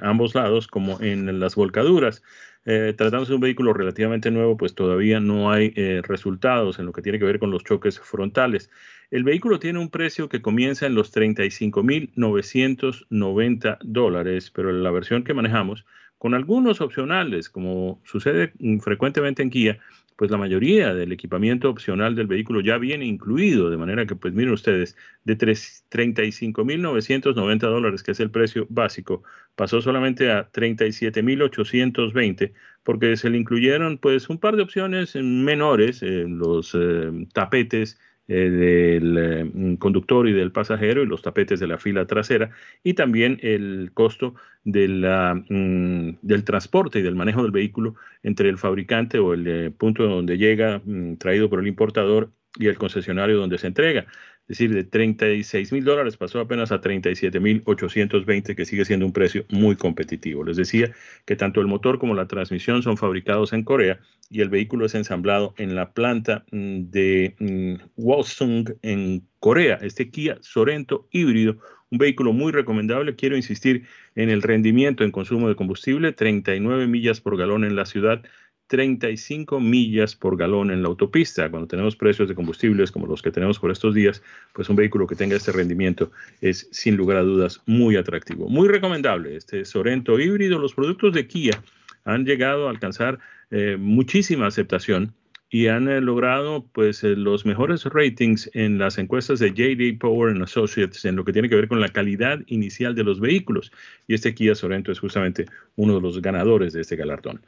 ambos 0.01 0.35
lados 0.35 0.67
como 0.67 0.99
en 0.99 1.39
las 1.39 1.55
volcaduras. 1.55 2.23
Eh, 2.65 2.93
tratándose 2.97 3.31
de 3.31 3.35
un 3.35 3.41
vehículo 3.41 3.71
relativamente 3.71 4.31
nuevo, 4.31 4.57
pues 4.57 4.75
todavía 4.75 5.21
no 5.21 5.49
hay 5.51 5.71
eh, 5.77 6.01
resultados 6.03 6.77
en 6.77 6.87
lo 6.87 6.91
que 6.91 7.01
tiene 7.01 7.19
que 7.19 7.25
ver 7.25 7.39
con 7.39 7.51
los 7.51 7.63
choques 7.63 8.01
frontales. 8.01 8.69
El 9.11 9.23
vehículo 9.23 9.59
tiene 9.59 9.79
un 9.79 9.89
precio 9.89 10.27
que 10.27 10.41
comienza 10.41 10.87
en 10.87 10.95
los 10.95 11.15
35.990 11.15 13.77
dólares, 13.81 14.51
pero 14.51 14.73
la 14.73 14.91
versión 14.91 15.23
que 15.23 15.33
manejamos, 15.33 15.85
con 16.17 16.33
algunos 16.33 16.81
opcionales, 16.81 17.49
como 17.49 18.01
sucede 18.03 18.51
mm, 18.59 18.79
frecuentemente 18.79 19.41
en 19.41 19.51
Kia, 19.51 19.79
pues 20.15 20.31
la 20.31 20.37
mayoría 20.37 20.93
del 20.93 21.11
equipamiento 21.11 21.69
opcional 21.69 22.15
del 22.15 22.27
vehículo 22.27 22.61
ya 22.61 22.77
viene 22.77 23.05
incluido, 23.05 23.69
de 23.69 23.75
manera 23.77 24.05
que, 24.05 24.15
pues 24.15 24.33
miren 24.33 24.53
ustedes, 24.53 24.95
de 25.23 25.37
35.990 25.37 27.59
dólares, 27.59 28.03
que 28.03 28.11
es 28.11 28.19
el 28.19 28.31
precio 28.31 28.67
básico, 28.69 29.23
pasó 29.55 29.81
solamente 29.81 30.31
a 30.31 30.51
37.820 30.51 32.53
porque 32.83 33.17
se 33.17 33.29
le 33.29 33.37
incluyeron 33.39 33.97
pues 33.97 34.29
un 34.29 34.39
par 34.39 34.55
de 34.55 34.63
opciones 34.63 35.15
menores, 35.15 36.01
eh, 36.03 36.25
los 36.27 36.73
eh, 36.75 37.27
tapetes 37.33 37.99
del 38.27 39.17
eh, 39.17 39.77
conductor 39.77 40.27
y 40.27 40.33
del 40.33 40.51
pasajero 40.51 41.03
y 41.03 41.05
los 41.05 41.21
tapetes 41.21 41.59
de 41.59 41.67
la 41.67 41.77
fila 41.77 42.07
trasera 42.07 42.49
y 42.83 42.93
también 42.93 43.39
el 43.41 43.91
costo 43.93 44.35
mm, 44.63 46.09
del 46.21 46.43
transporte 46.43 46.99
y 46.99 47.01
del 47.03 47.15
manejo 47.15 47.43
del 47.43 47.51
vehículo 47.51 47.95
entre 48.23 48.49
el 48.49 48.57
fabricante 48.57 49.19
o 49.19 49.33
el 49.33 49.47
eh, 49.47 49.71
punto 49.71 50.07
donde 50.07 50.37
llega 50.37 50.81
mm, 50.83 51.17
traído 51.17 51.49
por 51.49 51.59
el 51.59 51.67
importador 51.67 52.31
y 52.57 52.67
el 52.67 52.77
concesionario 52.77 53.37
donde 53.37 53.57
se 53.57 53.67
entrega. 53.67 54.05
Es 54.47 54.59
decir, 54.59 54.75
de 54.75 54.83
36 54.83 55.71
mil 55.71 55.83
dólares 55.83 56.17
pasó 56.17 56.39
apenas 56.39 56.71
a 56.71 56.79
37 56.79 57.39
mil 57.39 57.63
820, 57.65 58.55
que 58.55 58.65
sigue 58.65 58.85
siendo 58.85 59.07
un 59.07 59.11
precio 59.11 59.43
muy 59.49 59.75
competitivo. 59.75 60.43
Les 60.43 60.55
decía 60.55 60.91
que 61.25 61.35
tanto 61.35 61.61
el 61.61 61.67
motor 61.67 61.97
como 61.97 62.13
la 62.13 62.27
transmisión 62.27 62.83
son 62.83 62.95
fabricados 62.95 63.53
en 63.53 63.63
Corea 63.63 63.99
y 64.29 64.41
el 64.41 64.49
vehículo 64.49 64.85
es 64.85 64.93
ensamblado 64.93 65.55
en 65.57 65.73
la 65.73 65.93
planta 65.93 66.45
mm, 66.51 66.91
de 66.91 67.35
mm, 67.39 67.73
Walsung 67.95 68.69
en 68.83 69.23
Corea. 69.39 69.79
Este 69.81 70.11
Kia 70.11 70.37
Sorento 70.41 71.07
híbrido, 71.11 71.57
un 71.89 71.97
vehículo 71.97 72.31
muy 72.31 72.51
recomendable. 72.51 73.15
Quiero 73.15 73.35
insistir 73.35 73.87
en 74.13 74.29
el 74.29 74.43
rendimiento 74.43 75.03
en 75.03 75.11
consumo 75.11 75.47
de 75.47 75.55
combustible, 75.55 76.13
39 76.13 76.85
millas 76.85 77.19
por 77.19 77.35
galón 77.35 77.63
en 77.63 77.75
la 77.75 77.85
ciudad, 77.85 78.23
35 78.67 79.59
millas 79.59 80.15
por 80.15 80.37
galón 80.37 80.71
en 80.71 80.81
la 80.81 80.87
autopista. 80.87 81.49
Cuando 81.49 81.67
tenemos 81.67 81.95
precios 81.95 82.27
de 82.27 82.35
combustibles 82.35 82.91
como 82.91 83.07
los 83.07 83.21
que 83.21 83.31
tenemos 83.31 83.59
por 83.59 83.71
estos 83.71 83.93
días, 83.93 84.23
pues 84.53 84.69
un 84.69 84.75
vehículo 84.75 85.07
que 85.07 85.15
tenga 85.15 85.35
este 85.35 85.51
rendimiento 85.51 86.11
es 86.41 86.67
sin 86.71 86.95
lugar 86.95 87.17
a 87.17 87.23
dudas 87.23 87.61
muy 87.65 87.95
atractivo. 87.95 88.49
Muy 88.49 88.67
recomendable 88.67 89.35
este 89.35 89.65
Sorento 89.65 90.19
híbrido. 90.19 90.59
Los 90.59 90.73
productos 90.73 91.13
de 91.13 91.27
Kia 91.27 91.61
han 92.05 92.25
llegado 92.25 92.67
a 92.67 92.71
alcanzar 92.71 93.19
eh, 93.51 93.77
muchísima 93.79 94.47
aceptación 94.47 95.13
y 95.49 95.67
han 95.67 95.87
eh, 95.87 96.01
logrado 96.01 96.65
pues 96.73 97.03
eh, 97.03 97.15
los 97.15 97.45
mejores 97.45 97.85
ratings 97.85 98.49
en 98.53 98.77
las 98.77 98.97
encuestas 98.97 99.39
de 99.39 99.51
JD 99.51 99.99
Power 99.99 100.35
Associates 100.41 101.05
en 101.05 101.15
lo 101.15 101.23
que 101.23 101.33
tiene 101.33 101.49
que 101.49 101.55
ver 101.55 101.67
con 101.67 101.79
la 101.79 101.89
calidad 101.89 102.41
inicial 102.47 102.95
de 102.95 103.03
los 103.03 103.19
vehículos 103.19 103.71
y 104.07 104.15
este 104.15 104.33
Kia 104.33 104.55
Sorento 104.55 104.91
es 104.91 104.99
justamente 104.99 105.45
uno 105.75 105.95
de 105.95 106.01
los 106.01 106.21
ganadores 106.21 106.73
de 106.73 106.81
este 106.81 106.95
galardón. 106.95 107.41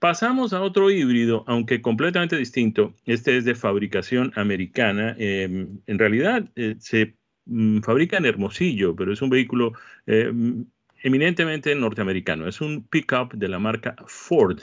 Pasamos 0.00 0.54
a 0.54 0.62
otro 0.62 0.90
híbrido, 0.90 1.44
aunque 1.46 1.82
completamente 1.82 2.34
distinto. 2.34 2.94
Este 3.04 3.36
es 3.36 3.44
de 3.44 3.54
fabricación 3.54 4.32
americana. 4.34 5.14
Em, 5.18 5.78
en 5.86 5.98
realidad 5.98 6.48
eh, 6.56 6.76
se 6.78 7.16
mm, 7.44 7.80
fabrica 7.80 8.16
en 8.16 8.24
Hermosillo, 8.24 8.96
pero 8.96 9.12
es 9.12 9.20
un 9.20 9.28
vehículo 9.28 9.74
em, 10.06 10.64
eminentemente 11.02 11.74
norteamericano. 11.74 12.48
Es 12.48 12.62
un 12.62 12.82
pickup 12.88 13.34
de 13.34 13.48
la 13.48 13.58
marca 13.58 13.94
Ford. 14.06 14.60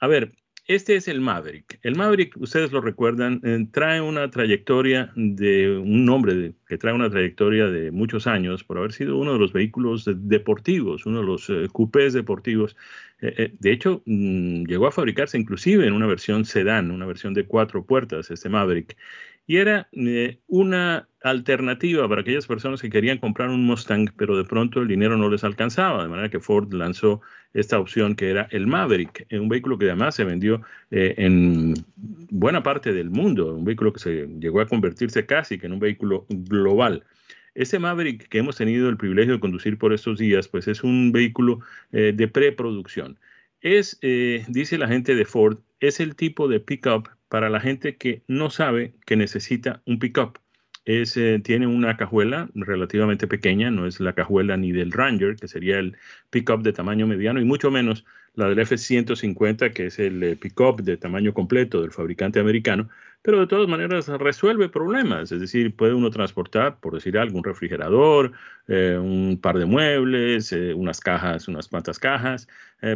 A 0.00 0.06
ver, 0.06 0.32
este 0.68 0.96
es 0.96 1.08
el 1.08 1.22
Maverick. 1.22 1.78
El 1.82 1.96
Maverick, 1.96 2.36
ustedes 2.36 2.72
lo 2.72 2.82
recuerdan, 2.82 3.40
eh, 3.42 3.66
trae 3.72 4.02
una 4.02 4.30
trayectoria 4.30 5.10
de 5.16 5.78
un 5.78 6.04
nombre 6.04 6.52
que 6.66 6.76
trae 6.76 6.92
una 6.92 7.08
trayectoria 7.08 7.68
de 7.68 7.90
muchos 7.90 8.26
años 8.26 8.64
por 8.64 8.76
haber 8.76 8.92
sido 8.92 9.16
uno 9.16 9.32
de 9.32 9.38
los 9.38 9.54
vehículos 9.54 10.04
deportivos, 10.06 11.06
uno 11.06 11.20
de 11.20 11.26
los 11.26 11.48
uh, 11.48 11.68
coupés 11.72 12.12
deportivos. 12.12 12.76
Eh, 13.20 13.54
de 13.58 13.72
hecho, 13.72 14.02
mm, 14.06 14.64
llegó 14.64 14.86
a 14.86 14.92
fabricarse 14.92 15.38
inclusive 15.38 15.86
en 15.86 15.92
una 15.92 16.06
versión 16.06 16.44
sedán, 16.44 16.90
una 16.90 17.06
versión 17.06 17.34
de 17.34 17.46
cuatro 17.46 17.84
puertas, 17.84 18.30
este 18.30 18.48
Maverick 18.48 18.96
y 19.48 19.56
era 19.56 19.88
eh, 19.92 20.38
una 20.46 21.08
alternativa 21.22 22.06
para 22.06 22.20
aquellas 22.20 22.46
personas 22.46 22.82
que 22.82 22.90
querían 22.90 23.16
comprar 23.16 23.48
un 23.48 23.64
Mustang, 23.64 24.10
pero 24.14 24.36
de 24.36 24.44
pronto 24.44 24.80
el 24.80 24.88
dinero 24.88 25.16
no 25.16 25.30
les 25.30 25.42
alcanzaba, 25.42 26.02
de 26.02 26.08
manera 26.10 26.28
que 26.28 26.38
Ford 26.38 26.72
lanzó 26.74 27.22
esta 27.54 27.80
opción 27.80 28.14
que 28.14 28.28
era 28.28 28.46
el 28.50 28.66
Maverick, 28.66 29.26
eh, 29.30 29.38
un 29.38 29.48
vehículo 29.48 29.78
que 29.78 29.86
además 29.86 30.14
se 30.14 30.24
vendió 30.24 30.60
eh, 30.90 31.14
en 31.16 31.74
buena 31.96 32.62
parte 32.62 32.92
del 32.92 33.08
mundo, 33.08 33.54
un 33.54 33.64
vehículo 33.64 33.94
que 33.94 34.00
se 34.00 34.26
llegó 34.38 34.60
a 34.60 34.68
convertirse 34.68 35.24
casi 35.24 35.58
que 35.58 35.66
en 35.66 35.72
un 35.72 35.80
vehículo 35.80 36.26
global. 36.28 37.04
Este 37.58 37.78
Maverick 37.78 38.28
que 38.28 38.38
hemos 38.38 38.56
tenido 38.56 38.88
el 38.88 38.96
privilegio 38.96 39.34
de 39.34 39.40
conducir 39.40 39.78
por 39.78 39.92
estos 39.92 40.18
días, 40.18 40.48
pues 40.48 40.68
es 40.68 40.84
un 40.84 41.12
vehículo 41.12 41.60
de 41.90 42.28
preproducción. 42.28 43.18
Es, 43.60 43.98
dice 44.00 44.78
la 44.78 44.88
gente 44.88 45.14
de 45.14 45.24
Ford, 45.24 45.58
es 45.80 46.00
el 46.00 46.14
tipo 46.16 46.48
de 46.48 46.60
pickup 46.60 47.08
para 47.28 47.50
la 47.50 47.60
gente 47.60 47.96
que 47.96 48.22
no 48.26 48.50
sabe 48.50 48.94
que 49.06 49.16
necesita 49.16 49.82
un 49.86 49.98
pickup. 49.98 50.38
es, 50.84 51.16
eh, 51.18 51.40
tiene 51.44 51.66
una 51.66 51.98
cajuela 51.98 52.48
relativamente 52.54 53.26
pequeña, 53.26 53.70
no 53.70 53.86
es 53.86 54.00
la 54.00 54.14
cajuela 54.14 54.56
ni 54.56 54.72
del 54.72 54.90
Ranger, 54.90 55.36
que 55.36 55.46
sería 55.46 55.78
el 55.78 55.96
pickup 56.30 56.62
de 56.62 56.72
tamaño 56.72 57.06
mediano, 57.06 57.40
y 57.40 57.44
mucho 57.44 57.70
menos 57.70 58.06
la 58.34 58.48
del 58.48 58.60
F-150, 58.60 59.72
que 59.74 59.86
es 59.86 59.98
el 59.98 60.22
eh, 60.22 60.36
pickup 60.36 60.80
de 60.80 60.96
tamaño 60.96 61.34
completo 61.34 61.82
del 61.82 61.92
fabricante 61.92 62.40
americano, 62.40 62.88
pero 63.22 63.40
de 63.40 63.46
todas 63.46 63.68
maneras 63.68 64.08
resuelve 64.08 64.68
problemas, 64.68 65.32
es 65.32 65.40
decir, 65.40 65.74
puede 65.74 65.94
uno 65.94 66.10
transportar, 66.10 66.80
por 66.80 66.94
decir 66.94 67.18
algo, 67.18 67.38
un 67.38 67.44
refrigerador, 67.44 68.32
eh, 68.68 68.96
un 68.98 69.38
par 69.40 69.58
de 69.58 69.66
muebles, 69.66 70.52
eh, 70.52 70.72
unas 70.74 71.00
cajas, 71.00 71.48
unas 71.48 71.68
cuantas 71.68 71.98
cajas, 71.98 72.48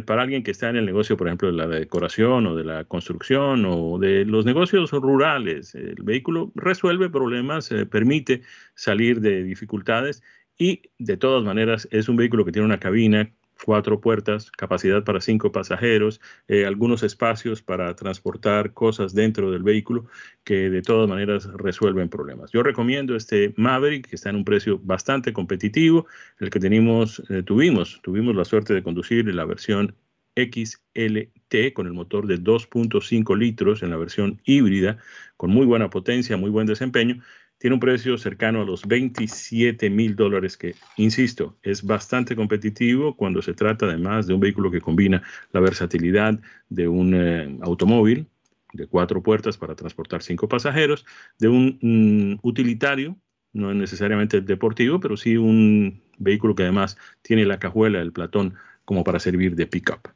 para 0.05 0.21
alguien 0.21 0.43
que 0.43 0.51
está 0.51 0.69
en 0.69 0.77
el 0.77 0.85
negocio, 0.85 1.17
por 1.17 1.27
ejemplo, 1.27 1.49
de 1.49 1.57
la 1.57 1.67
decoración 1.67 2.47
o 2.47 2.55
de 2.55 2.63
la 2.63 2.85
construcción 2.85 3.65
o 3.65 3.99
de 3.99 4.23
los 4.23 4.45
negocios 4.45 4.91
rurales. 4.91 5.75
El 5.75 6.01
vehículo 6.03 6.53
resuelve 6.55 7.09
problemas, 7.09 7.69
permite 7.91 8.43
salir 8.75 9.19
de 9.19 9.43
dificultades 9.43 10.23
y 10.57 10.83
de 10.99 11.17
todas 11.17 11.43
maneras 11.43 11.87
es 11.91 12.07
un 12.07 12.15
vehículo 12.15 12.45
que 12.45 12.53
tiene 12.53 12.65
una 12.65 12.79
cabina 12.79 13.29
cuatro 13.63 14.01
puertas, 14.01 14.51
capacidad 14.51 15.03
para 15.03 15.21
cinco 15.21 15.51
pasajeros, 15.51 16.19
eh, 16.47 16.65
algunos 16.65 17.01
espacios 17.03 17.61
para 17.61 17.95
transportar 17.95 18.73
cosas 18.73 19.13
dentro 19.13 19.51
del 19.51 19.63
vehículo 19.63 20.05
que 20.43 20.69
de 20.69 20.81
todas 20.81 21.09
maneras 21.09 21.45
resuelven 21.53 22.09
problemas. 22.09 22.51
Yo 22.51 22.61
recomiendo 22.61 23.15
este 23.15 23.53
Maverick 23.57 24.09
que 24.09 24.15
está 24.15 24.29
en 24.29 24.35
un 24.37 24.45
precio 24.45 24.79
bastante 24.83 25.33
competitivo, 25.33 26.05
el 26.39 26.49
que 26.49 26.59
tenemos, 26.59 27.23
eh, 27.29 27.43
tuvimos, 27.43 28.01
tuvimos 28.03 28.35
la 28.35 28.45
suerte 28.45 28.73
de 28.73 28.83
conducir 28.83 29.33
la 29.33 29.45
versión 29.45 29.95
XLT 30.35 31.73
con 31.73 31.87
el 31.87 31.93
motor 31.93 32.27
de 32.27 32.39
2.5 32.39 33.37
litros 33.37 33.83
en 33.83 33.91
la 33.91 33.97
versión 33.97 34.41
híbrida 34.45 34.97
con 35.37 35.51
muy 35.51 35.65
buena 35.65 35.89
potencia, 35.89 36.37
muy 36.37 36.49
buen 36.49 36.65
desempeño 36.65 37.21
tiene 37.63 37.75
un 37.75 37.79
precio 37.79 38.17
cercano 38.17 38.61
a 38.61 38.65
los 38.65 38.85
27 38.85 39.89
mil 39.89 40.17
dólares, 40.17 40.57
que, 40.57 40.75
insisto, 40.97 41.55
es 41.63 41.81
bastante 41.81 42.35
competitivo 42.35 43.15
cuando 43.15 43.41
se 43.41 43.53
trata 43.53 43.85
además 43.85 44.27
de 44.27 44.33
un 44.33 44.41
vehículo 44.41 44.69
que 44.69 44.81
combina 44.81 45.23
la 45.53 45.61
versatilidad 45.61 46.37
de 46.67 46.89
un 46.89 47.13
eh, 47.15 47.57
automóvil 47.61 48.27
de 48.73 48.85
cuatro 48.87 49.23
puertas 49.23 49.57
para 49.57 49.75
transportar 49.75 50.21
cinco 50.21 50.49
pasajeros, 50.49 51.05
de 51.39 51.47
un 51.47 51.79
mm, 51.81 52.45
utilitario, 52.45 53.15
no 53.53 53.71
es 53.71 53.77
necesariamente 53.77 54.41
deportivo, 54.41 54.99
pero 54.99 55.15
sí 55.15 55.37
un 55.37 56.03
vehículo 56.17 56.55
que 56.55 56.63
además 56.63 56.97
tiene 57.21 57.45
la 57.45 57.59
cajuela, 57.59 58.01
el 58.01 58.11
platón, 58.11 58.55
como 58.83 59.05
para 59.05 59.19
servir 59.19 59.55
de 59.55 59.67
pickup. 59.67 60.09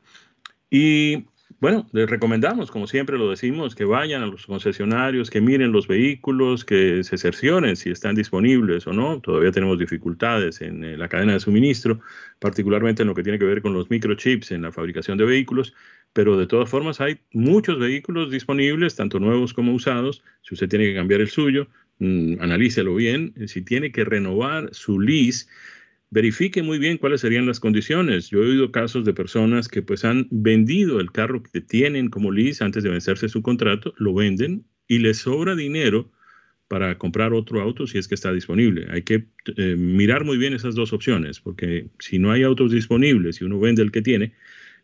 Y 0.70 1.28
bueno, 1.60 1.88
les 1.92 2.08
recomendamos, 2.08 2.70
como 2.70 2.86
siempre 2.86 3.18
lo 3.18 3.32
decimos, 3.32 3.74
que 3.74 3.84
vayan 3.84 4.22
a 4.22 4.28
los 4.28 4.46
concesionarios, 4.46 5.32
que 5.32 5.42
miren 5.42 5.72
los 5.72 5.88
vehículos, 5.88 6.64
que 6.64 7.04
se 7.04 7.18
cercioren 7.18 7.76
si 7.76 7.90
están 7.90 8.14
disponibles 8.14 8.86
o 8.86 8.94
no. 8.94 9.20
Todavía 9.22 9.52
tenemos 9.52 9.80
dificultades 9.80 10.62
en 10.62 10.84
eh, 10.84 10.98
la 10.98 11.08
cadena 11.08 11.34
de 11.34 11.40
suministro, 11.40 12.00
particularmente 12.38 13.02
en 13.02 13.08
lo 13.08 13.16
que 13.16 13.24
tiene 13.24 13.40
que 13.40 13.46
ver 13.46 13.64
con 13.64 13.74
los 13.74 13.90
microchips 13.90 14.52
en 14.52 14.62
la 14.62 14.72
fabricación 14.72 15.18
de 15.18 15.26
vehículos, 15.26 15.74
pero 16.14 16.38
de 16.38 16.46
todas 16.46 16.70
formas 16.70 17.02
hay 17.02 17.22
muchos 17.34 17.80
vehículos 17.80 18.30
disponibles, 18.30 18.96
tanto 18.96 19.20
nuevos 19.20 19.54
como 19.54 19.74
usados. 19.74 20.24
Si 20.44 20.54
usted 20.54 20.70
tiene 20.70 20.86
que 20.86 20.96
cambiar 20.96 21.22
el 21.22 21.30
suyo, 21.30 21.68
mm, 21.98 22.40
analícelo 22.40 22.94
bien. 22.94 23.34
Si 23.48 23.64
tiene 23.64 23.92
que 23.92 24.04
renovar 24.04 24.70
su 24.74 25.00
lease, 25.00 25.48
verifique 26.10 26.64
muy 26.64 26.80
bien 26.80 26.98
cuáles 26.98 27.22
serían 27.22 27.46
las 27.46 27.60
condiciones. 27.60 28.30
Yo 28.30 28.44
he 28.44 28.50
oído 28.50 28.72
casos 28.72 29.06
de 29.06 29.14
personas 29.14 29.68
que 29.68 29.82
pues 29.82 30.06
han 30.06 30.28
vendido 30.32 31.00
el 31.00 31.12
carro 31.12 31.44
que 31.44 31.62
tienen 31.62 32.10
como 32.10 32.32
lease 32.32 32.64
antes 32.64 32.84
de 32.84 32.90
vencerse 32.90 33.30
su 33.30 33.42
contrato, 33.42 33.94
lo 33.98 34.14
venden 34.14 34.66
y 34.88 35.00
les 35.00 35.18
sobra 35.18 35.56
dinero 35.56 36.12
para 36.68 36.98
comprar 36.98 37.34
otro 37.34 37.62
auto 37.62 37.88
si 37.88 37.98
es 37.98 38.08
que 38.08 38.16
está 38.16 38.34
disponible. 38.34 38.88
Hay 38.90 39.04
que 39.04 39.28
eh, 39.56 39.76
mirar 39.78 40.26
muy 40.26 40.38
bien 40.38 40.54
esas 40.54 40.76
dos 40.76 40.94
opciones, 40.94 41.40
porque 41.40 41.90
si 42.00 42.20
no 42.20 42.32
hay 42.32 42.44
autos 42.44 42.72
disponibles 42.72 43.42
y 43.42 43.46
uno 43.46 43.60
vende 43.60 43.82
el 43.82 43.92
que 43.92 44.02
tiene, 44.02 44.34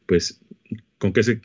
pues 0.06 0.42
con 0.98 1.14
qué 1.14 1.24
se 1.24 1.42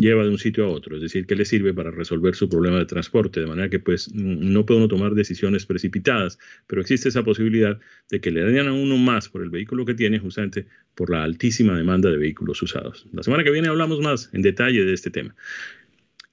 lleva 0.00 0.24
de 0.24 0.30
un 0.30 0.38
sitio 0.38 0.64
a 0.64 0.68
otro, 0.68 0.96
es 0.96 1.02
decir, 1.02 1.26
que 1.26 1.36
le 1.36 1.44
sirve 1.44 1.74
para 1.74 1.90
resolver 1.90 2.34
su 2.34 2.48
problema 2.48 2.78
de 2.78 2.86
transporte, 2.86 3.40
de 3.40 3.46
manera 3.46 3.68
que 3.68 3.78
pues 3.78 4.12
no 4.14 4.66
puede 4.66 4.78
uno 4.78 4.88
tomar 4.88 5.14
decisiones 5.14 5.66
precipitadas, 5.66 6.38
pero 6.66 6.80
existe 6.80 7.08
esa 7.08 7.22
posibilidad 7.22 7.78
de 8.10 8.20
que 8.20 8.30
le 8.30 8.42
den 8.42 8.68
a 8.68 8.72
uno 8.72 8.96
más 8.96 9.28
por 9.28 9.42
el 9.42 9.50
vehículo 9.50 9.84
que 9.84 9.94
tiene 9.94 10.18
justamente 10.18 10.66
por 10.94 11.10
la 11.10 11.22
altísima 11.22 11.76
demanda 11.76 12.10
de 12.10 12.16
vehículos 12.16 12.62
usados. 12.62 13.06
La 13.12 13.22
semana 13.22 13.44
que 13.44 13.50
viene 13.50 13.68
hablamos 13.68 14.00
más 14.00 14.30
en 14.32 14.42
detalle 14.42 14.84
de 14.84 14.92
este 14.92 15.10
tema. 15.10 15.34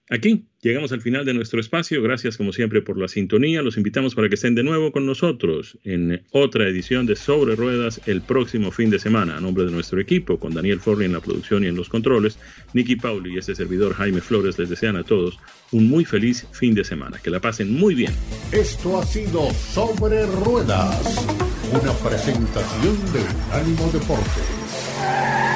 Aquí 0.10 0.46
llegamos 0.62 0.94
al 0.94 1.02
final 1.02 1.26
de 1.26 1.34
nuestro 1.34 1.60
espacio. 1.60 2.02
Gracias 2.02 2.38
como 2.38 2.54
siempre 2.54 2.82
por 2.82 2.98
la 2.98 3.10
sintonía. 3.10 3.62
Los 3.62 3.76
invitamos 3.76 4.16
para 4.16 4.30
que 4.30 4.36
estén 4.36 4.56
de 4.56 4.64
nuevo 4.64 4.94
con 4.94 5.06
nosotros 5.06 5.78
en 5.84 6.24
otra 6.32 6.66
edición 6.68 7.06
de 7.06 7.18
Sobre 7.18 7.58
Ruedas 7.58 8.00
el 8.06 8.22
próximo 8.22 8.72
fin 8.72 8.90
de 8.90 9.00
semana. 9.00 9.36
A 9.36 9.42
nombre 9.42 9.66
de 9.66 9.72
nuestro 9.72 10.00
equipo, 10.00 10.40
con 10.40 10.54
Daniel 10.54 10.80
Forri 10.80 11.06
en 11.06 11.14
la 11.14 11.20
producción 11.20 11.66
y 11.66 11.68
en 11.68 11.76
los 11.76 11.90
controles, 11.90 12.40
Nicky 12.74 12.96
Pauli 12.96 13.36
y 13.36 13.38
este 13.38 13.54
servidor 13.54 13.94
Jaime 13.96 14.22
Flores 14.22 14.58
les 14.58 14.70
desean 14.70 14.96
a 14.96 15.04
todos 15.04 15.38
un 15.74 15.90
muy 15.90 16.06
feliz 16.06 16.48
fin 16.54 16.74
de 16.74 16.86
semana. 16.86 17.20
Que 17.22 17.30
la 17.30 17.42
pasen 17.42 17.74
muy 17.74 17.94
bien. 17.94 18.14
Esto 18.54 19.00
ha 19.00 19.06
sido 19.06 19.52
Sobre 19.52 20.26
Ruedas, 20.26 21.28
una 21.70 21.92
presentación 22.10 22.96
de 23.12 23.20
Ánimo 23.54 23.92
Deportes. 23.92 25.47